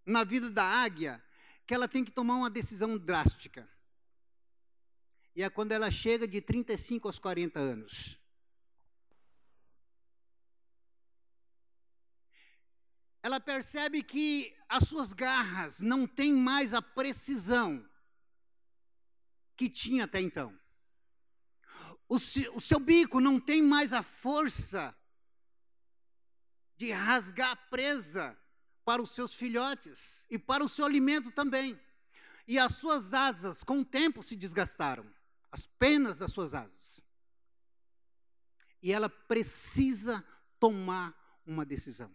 na 0.06 0.24
vida 0.24 0.52
da 0.52 0.64
águia 0.64 1.24
que 1.66 1.74
ela 1.74 1.88
tem 1.88 2.04
que 2.04 2.12
tomar 2.12 2.36
uma 2.36 2.50
decisão 2.50 2.98
drástica 2.98 3.68
e 5.36 5.44
é 5.44 5.50
quando 5.50 5.74
ela 5.74 5.92
chega 5.92 6.26
de 6.26 6.40
35 6.40 7.10
aos 7.10 7.20
40 7.20 7.60
anos. 7.60 8.18
Ela 13.22 13.40
percebe 13.40 14.02
que 14.02 14.56
as 14.70 14.88
suas 14.88 15.12
garras 15.12 15.82
não 15.82 16.08
têm 16.08 16.32
mais 16.32 16.74
a 16.74 16.82
precisão 16.82 17.86
que 19.58 19.70
tinha 19.70 20.06
até 20.06 20.22
então. 20.22 20.58
O, 22.08 22.16
o 22.16 22.62
seu 22.62 22.80
bico 22.80 23.20
não 23.20 23.40
tem 23.40 23.62
mais 23.62 23.92
a 23.92 24.04
força 24.04 24.96
de 26.78 26.92
rasgar 26.92 27.52
a 27.52 27.56
presa 27.56 28.38
para 28.86 29.02
os 29.02 29.10
seus 29.10 29.34
filhotes 29.34 30.24
e 30.30 30.38
para 30.38 30.64
o 30.64 30.70
seu 30.70 30.86
alimento 30.86 31.32
também. 31.32 31.78
E 32.48 32.60
as 32.60 32.76
suas 32.76 33.14
asas, 33.14 33.64
com 33.64 33.80
o 33.80 33.86
tempo, 33.86 34.22
se 34.22 34.36
desgastaram 34.36 35.06
as 35.52 35.66
penas 35.66 36.20
das 36.20 36.32
suas 36.32 36.54
asas. 36.54 37.04
E 38.82 38.94
ela 38.94 39.10
precisa 39.10 40.24
tomar 40.60 41.42
uma 41.46 41.66
decisão. 41.66 42.14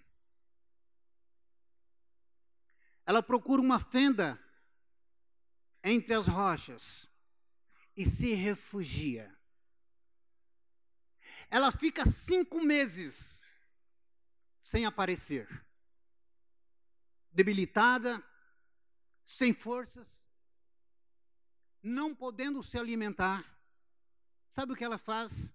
Ela 3.04 3.22
procura 3.22 3.60
uma 3.60 3.80
fenda 3.80 4.40
entre 5.82 6.14
as 6.14 6.28
rochas 6.28 7.08
e 7.96 8.06
se 8.06 8.34
refugia. 8.34 9.34
Ela 11.50 11.72
fica 11.72 12.04
cinco 12.06 12.62
meses 12.62 13.40
sem 14.62 14.84
aparecer, 14.84 15.48
debilitada, 17.32 18.22
sem 19.24 19.52
forças, 19.52 20.18
não 21.82 22.14
podendo 22.14 22.62
se 22.62 22.78
alimentar, 22.78 23.44
sabe 24.48 24.72
o 24.72 24.76
que 24.76 24.84
ela 24.84 24.98
faz? 24.98 25.52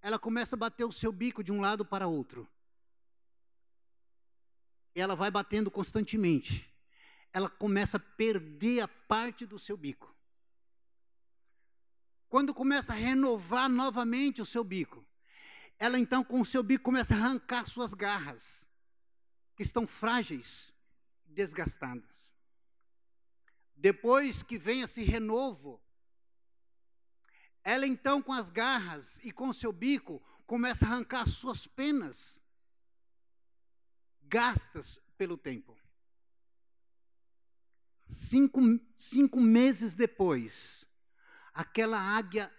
Ela 0.00 0.18
começa 0.18 0.56
a 0.56 0.58
bater 0.58 0.84
o 0.84 0.92
seu 0.92 1.12
bico 1.12 1.42
de 1.42 1.52
um 1.52 1.60
lado 1.60 1.84
para 1.84 2.06
outro. 2.06 2.48
E 4.94 5.00
ela 5.00 5.16
vai 5.16 5.30
batendo 5.30 5.70
constantemente. 5.70 6.70
Ela 7.32 7.48
começa 7.48 7.96
a 7.96 8.00
perder 8.00 8.80
a 8.80 8.88
parte 8.88 9.46
do 9.46 9.58
seu 9.58 9.76
bico. 9.76 10.14
Quando 12.28 12.52
começa 12.52 12.92
a 12.92 12.96
renovar 12.96 13.68
novamente 13.68 14.42
o 14.42 14.46
seu 14.46 14.64
bico, 14.64 15.06
ela 15.78 15.98
então 15.98 16.24
com 16.24 16.40
o 16.40 16.46
seu 16.46 16.62
bico 16.62 16.84
começa 16.84 17.14
a 17.14 17.16
arrancar 17.16 17.68
suas 17.68 17.94
garras, 17.94 18.66
que 19.56 19.62
estão 19.62 19.86
frágeis, 19.86 20.72
desgastadas. 21.26 22.30
Depois 23.76 24.42
que 24.42 24.58
vem 24.58 24.82
esse 24.82 25.02
renovo, 25.02 25.80
ela 27.62 27.86
então 27.86 28.22
com 28.22 28.32
as 28.32 28.50
garras 28.50 29.18
e 29.22 29.32
com 29.32 29.52
seu 29.52 29.72
bico 29.72 30.22
começa 30.46 30.84
a 30.84 30.88
arrancar 30.88 31.28
suas 31.28 31.66
penas, 31.66 32.42
gastas 34.22 35.00
pelo 35.16 35.36
tempo. 35.36 35.76
Cinco, 38.06 38.60
cinco 38.96 39.40
meses 39.40 39.94
depois, 39.94 40.84
aquela 41.52 41.98
águia 41.98 42.52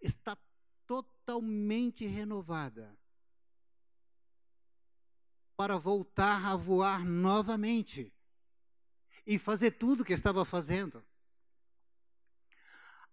está 0.00 0.36
totalmente 0.86 2.06
renovada 2.06 2.96
para 5.62 5.78
voltar 5.78 6.44
a 6.44 6.56
voar 6.56 7.04
novamente 7.04 8.12
e 9.24 9.38
fazer 9.38 9.70
tudo 9.70 10.00
o 10.00 10.04
que 10.04 10.12
estava 10.12 10.44
fazendo. 10.44 11.00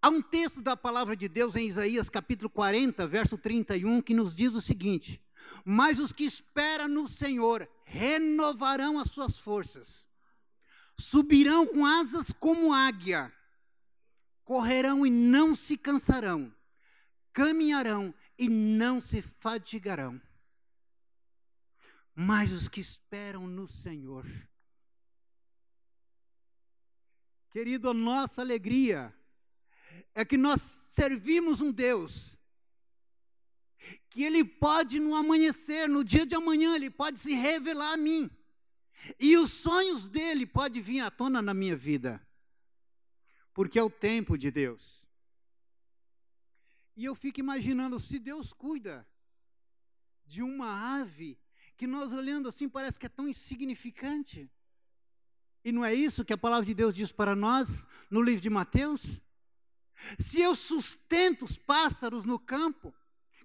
Há 0.01 0.09
um 0.09 0.19
texto 0.19 0.59
da 0.59 0.75
palavra 0.75 1.15
de 1.15 1.29
Deus 1.29 1.55
em 1.55 1.67
Isaías 1.67 2.09
capítulo 2.09 2.49
40, 2.49 3.05
verso 3.05 3.37
31, 3.37 4.01
que 4.01 4.15
nos 4.15 4.33
diz 4.33 4.55
o 4.55 4.61
seguinte: 4.61 5.21
Mas 5.63 5.99
os 5.99 6.11
que 6.11 6.23
esperam 6.23 6.87
no 6.87 7.07
Senhor 7.07 7.69
renovarão 7.85 8.97
as 8.97 9.11
suas 9.11 9.37
forças, 9.37 10.07
subirão 10.97 11.67
com 11.67 11.85
asas 11.85 12.31
como 12.31 12.73
águia, 12.73 13.31
correrão 14.43 15.05
e 15.05 15.11
não 15.11 15.55
se 15.55 15.77
cansarão, 15.77 16.51
caminharão 17.31 18.11
e 18.39 18.49
não 18.49 18.99
se 18.99 19.21
fadigarão. 19.21 20.19
Mas 22.15 22.51
os 22.51 22.67
que 22.67 22.81
esperam 22.81 23.47
no 23.47 23.67
Senhor 23.67 24.25
Querido, 27.51 27.89
a 27.89 27.93
nossa 27.93 28.41
alegria 28.41 29.13
é 30.13 30.23
que 30.23 30.37
nós 30.37 30.85
servimos 30.91 31.61
um 31.61 31.71
Deus 31.71 32.37
que 34.09 34.23
Ele 34.23 34.43
pode 34.43 34.99
no 34.99 35.15
amanhecer, 35.15 35.89
no 35.89 36.03
dia 36.03 36.25
de 36.25 36.35
amanhã, 36.35 36.75
Ele 36.75 36.89
pode 36.89 37.19
se 37.19 37.33
revelar 37.33 37.93
a 37.93 37.97
mim. 37.97 38.29
E 39.19 39.35
os 39.37 39.51
sonhos 39.51 40.07
dele 40.07 40.45
podem 40.45 40.81
vir 40.81 40.99
à 40.99 41.09
tona 41.09 41.41
na 41.41 41.53
minha 41.53 41.75
vida. 41.75 42.25
Porque 43.53 43.79
é 43.79 43.83
o 43.83 43.89
tempo 43.89 44.37
de 44.37 44.51
Deus. 44.51 45.03
E 46.95 47.05
eu 47.05 47.15
fico 47.15 47.39
imaginando, 47.39 47.99
se 47.99 48.19
Deus 48.19 48.53
cuida 48.53 49.07
de 50.25 50.43
uma 50.43 50.99
ave 50.99 51.39
que 51.79 51.87
nós 51.87 52.11
olhando 52.11 52.49
assim 52.49 52.67
parece 52.67 52.99
que 52.99 53.05
é 53.05 53.09
tão 53.09 53.25
insignificante. 53.25 54.51
E 55.63 55.71
não 55.71 55.85
é 55.85 55.93
isso 55.93 56.25
que 56.25 56.33
a 56.33 56.37
palavra 56.37 56.65
de 56.65 56.73
Deus 56.73 56.93
diz 56.93 57.09
para 57.09 57.33
nós 57.33 57.87
no 58.11 58.21
livro 58.21 58.41
de 58.41 58.49
Mateus? 58.49 59.21
Se 60.19 60.41
eu 60.41 60.53
sustento 60.57 61.45
os 61.45 61.55
pássaros 61.55 62.25
no 62.25 62.37
campo, 62.37 62.93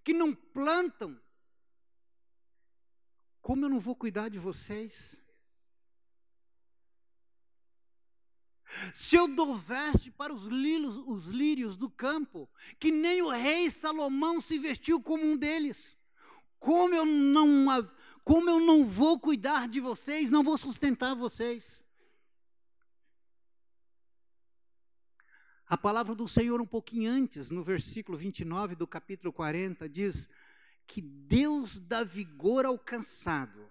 que 0.03 0.13
não 0.13 0.35
plantam, 0.35 1.17
como 3.41 3.65
eu 3.65 3.69
não 3.69 3.79
vou 3.79 3.95
cuidar 3.95 4.29
de 4.29 4.39
vocês? 4.41 5.17
Se 8.93 9.15
eu 9.15 9.29
dou 9.29 9.55
veste 9.55 10.11
para 10.11 10.35
os 10.35 10.47
lírios, 10.47 10.97
os 11.07 11.27
lírios 11.27 11.77
do 11.77 11.89
campo, 11.89 12.51
que 12.81 12.91
nem 12.91 13.23
o 13.23 13.31
rei 13.31 13.71
Salomão 13.71 14.41
se 14.41 14.59
vestiu 14.59 15.01
como 15.01 15.25
um 15.25 15.37
deles, 15.37 15.97
como 16.59 16.95
eu 16.97 17.05
não, 17.05 17.71
como 18.25 18.49
eu 18.49 18.59
não 18.59 18.87
vou 18.87 19.21
cuidar 19.21 19.69
de 19.69 19.81
vocês, 19.81 20.31
não 20.31 20.43
vou 20.43 20.57
sustentar 20.57 21.15
vocês? 21.15 21.85
A 25.67 25.77
palavra 25.77 26.15
do 26.15 26.27
Senhor, 26.27 26.61
um 26.61 26.67
pouquinho 26.67 27.11
antes, 27.11 27.51
no 27.51 27.63
versículo 27.63 28.17
29 28.17 28.75
do 28.75 28.87
capítulo 28.87 29.33
40, 29.33 29.89
diz 29.89 30.29
que 30.87 31.01
Deus 31.01 31.79
dá 31.79 32.05
vigor 32.05 32.65
ao 32.65 32.79
cansado 32.79 33.69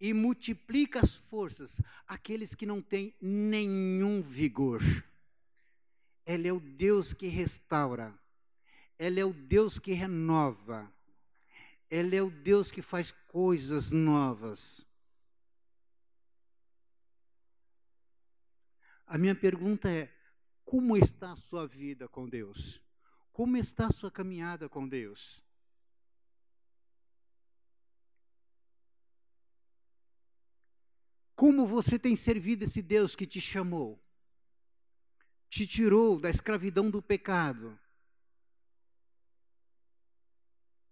e 0.00 0.12
multiplica 0.12 1.00
as 1.00 1.14
forças 1.14 1.80
àqueles 2.06 2.54
que 2.54 2.66
não 2.66 2.80
têm 2.80 3.14
nenhum 3.20 4.22
vigor. 4.22 4.82
Ele 6.26 6.48
é 6.48 6.52
o 6.52 6.60
Deus 6.60 7.12
que 7.12 7.26
restaura, 7.26 8.16
Ele 8.98 9.18
é 9.18 9.24
o 9.24 9.32
Deus 9.32 9.78
que 9.78 9.92
renova, 9.92 10.92
Ele 11.90 12.16
é 12.16 12.22
o 12.22 12.30
Deus 12.30 12.70
que 12.70 12.82
faz 12.82 13.12
coisas 13.28 13.90
novas. 13.90 14.86
A 19.06 19.16
minha 19.16 19.34
pergunta 19.34 19.90
é: 19.90 20.12
como 20.64 20.96
está 20.96 21.32
a 21.32 21.36
sua 21.36 21.66
vida 21.66 22.06
com 22.06 22.28
Deus? 22.28 22.82
Como 23.32 23.56
está 23.56 23.86
a 23.86 23.92
sua 23.92 24.10
caminhada 24.10 24.68
com 24.68 24.86
Deus? 24.86 25.42
Como 31.34 31.66
você 31.66 31.98
tem 31.98 32.16
servido 32.16 32.64
esse 32.64 32.82
Deus 32.82 33.14
que 33.14 33.24
te 33.24 33.40
chamou, 33.40 34.02
te 35.48 35.66
tirou 35.66 36.18
da 36.20 36.28
escravidão 36.28 36.90
do 36.90 37.00
pecado, 37.00 37.78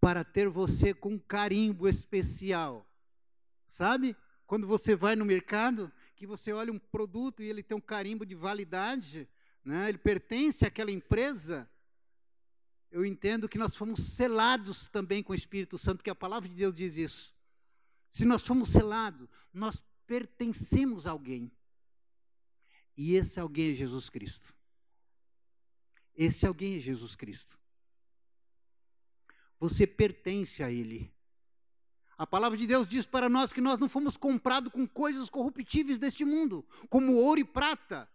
para 0.06 0.22
ter 0.22 0.48
você 0.48 0.94
com 0.94 1.14
um 1.14 1.18
carimbo 1.18 1.88
especial? 1.88 2.88
Sabe? 3.68 4.16
Quando 4.46 4.64
você 4.64 4.94
vai 4.94 5.16
no 5.16 5.24
mercado, 5.24 5.92
que 6.14 6.24
você 6.24 6.52
olha 6.52 6.72
um 6.72 6.78
produto 6.78 7.42
e 7.42 7.48
ele 7.48 7.60
tem 7.60 7.76
um 7.76 7.80
carimbo 7.80 8.24
de 8.24 8.36
validade, 8.36 9.28
né, 9.64 9.88
ele 9.88 9.98
pertence 9.98 10.64
àquela 10.64 10.92
empresa, 10.92 11.68
eu 12.88 13.04
entendo 13.04 13.48
que 13.48 13.58
nós 13.58 13.74
fomos 13.74 14.14
selados 14.14 14.86
também 14.90 15.24
com 15.24 15.32
o 15.32 15.34
Espírito 15.36 15.76
Santo, 15.76 16.04
que 16.04 16.10
a 16.10 16.14
palavra 16.14 16.48
de 16.48 16.54
Deus 16.54 16.72
diz 16.72 16.96
isso. 16.96 17.34
Se 18.08 18.24
nós 18.24 18.46
fomos 18.46 18.68
selados, 18.68 19.28
nós 19.52 19.84
pertencemos 20.06 21.08
a 21.08 21.10
alguém. 21.10 21.50
E 22.96 23.16
esse 23.16 23.40
alguém 23.40 23.72
é 23.72 23.74
Jesus 23.74 24.08
Cristo. 24.08 24.54
Esse 26.14 26.46
alguém 26.46 26.76
é 26.76 26.78
Jesus 26.78 27.16
Cristo. 27.16 27.58
Você 29.58 29.86
pertence 29.86 30.62
a 30.62 30.70
Ele. 30.70 31.12
A 32.18 32.26
palavra 32.26 32.56
de 32.56 32.66
Deus 32.66 32.86
diz 32.86 33.04
para 33.04 33.28
nós 33.28 33.52
que 33.52 33.60
nós 33.60 33.78
não 33.78 33.88
fomos 33.88 34.16
comprados 34.16 34.72
com 34.72 34.86
coisas 34.86 35.28
corruptíveis 35.28 35.98
deste 35.98 36.24
mundo, 36.24 36.64
como 36.88 37.14
ouro 37.14 37.40
e 37.40 37.44
prata, 37.44 38.08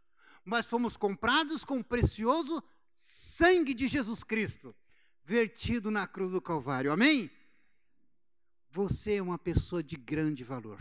mas 0.43 0.65
fomos 0.65 0.97
comprados 0.97 1.63
com 1.63 1.79
o 1.79 1.83
precioso 1.83 2.63
sangue 2.95 3.73
de 3.73 3.87
Jesus 3.87 4.23
Cristo, 4.23 4.75
vertido 5.23 5.91
na 5.91 6.07
cruz 6.07 6.31
do 6.31 6.41
Calvário. 6.41 6.91
Amém? 6.91 7.29
Você 8.71 9.15
é 9.15 9.21
uma 9.21 9.37
pessoa 9.37 9.83
de 9.83 9.97
grande 9.97 10.43
valor. 10.43 10.79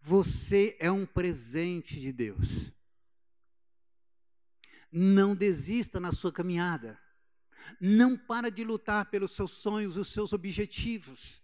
Você 0.00 0.76
é 0.78 0.90
um 0.90 1.06
presente 1.06 1.98
de 1.98 2.12
Deus. 2.12 2.72
Não 4.92 5.34
desista 5.34 5.98
na 5.98 6.12
sua 6.12 6.30
caminhada. 6.30 7.00
Não 7.80 8.16
para 8.16 8.50
de 8.50 8.62
lutar 8.62 9.06
pelos 9.06 9.32
seus 9.32 9.52
sonhos, 9.52 9.96
os 9.96 10.08
seus 10.08 10.34
objetivos. 10.34 11.42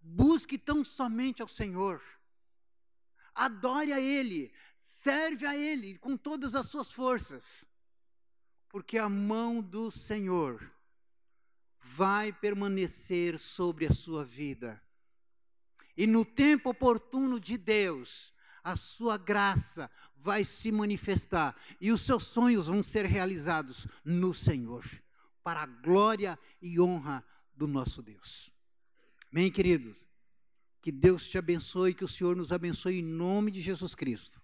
Busque 0.00 0.56
tão 0.56 0.84
somente 0.84 1.42
ao 1.42 1.48
Senhor. 1.48 2.00
Adore 3.34 3.92
a 3.92 4.00
Ele. 4.00 4.52
Serve 4.80 5.44
a 5.46 5.56
Ele 5.56 5.98
com 5.98 6.16
todas 6.16 6.54
as 6.54 6.66
suas 6.66 6.92
forças. 6.92 7.64
Porque 8.68 8.96
a 8.96 9.08
mão 9.08 9.60
do 9.60 9.90
Senhor 9.90 10.72
vai 11.96 12.32
permanecer 12.32 13.38
sobre 13.38 13.86
a 13.86 13.92
sua 13.92 14.24
vida. 14.24 14.80
E 15.96 16.06
no 16.06 16.24
tempo 16.24 16.70
oportuno 16.70 17.38
de 17.38 17.58
Deus, 17.58 18.31
a 18.62 18.76
sua 18.76 19.16
graça 19.16 19.90
vai 20.16 20.44
se 20.44 20.70
manifestar 20.70 21.56
e 21.80 21.90
os 21.90 22.02
seus 22.02 22.24
sonhos 22.26 22.68
vão 22.68 22.82
ser 22.82 23.04
realizados 23.04 23.86
no 24.04 24.32
Senhor, 24.32 24.84
para 25.42 25.62
a 25.62 25.66
glória 25.66 26.38
e 26.60 26.80
honra 26.80 27.24
do 27.54 27.66
nosso 27.66 28.02
Deus. 28.02 28.52
Amém, 29.30 29.50
queridos? 29.50 29.96
Que 30.80 30.92
Deus 30.92 31.28
te 31.28 31.38
abençoe, 31.38 31.94
que 31.94 32.04
o 32.04 32.08
Senhor 32.08 32.36
nos 32.36 32.52
abençoe 32.52 32.98
em 32.98 33.02
nome 33.02 33.50
de 33.50 33.60
Jesus 33.60 33.94
Cristo. 33.94 34.40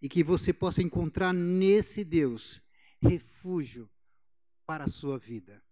E 0.00 0.08
que 0.08 0.22
você 0.22 0.52
possa 0.52 0.82
encontrar 0.82 1.32
nesse 1.32 2.04
Deus 2.04 2.60
refúgio 3.00 3.90
para 4.66 4.84
a 4.84 4.88
sua 4.88 5.18
vida. 5.18 5.62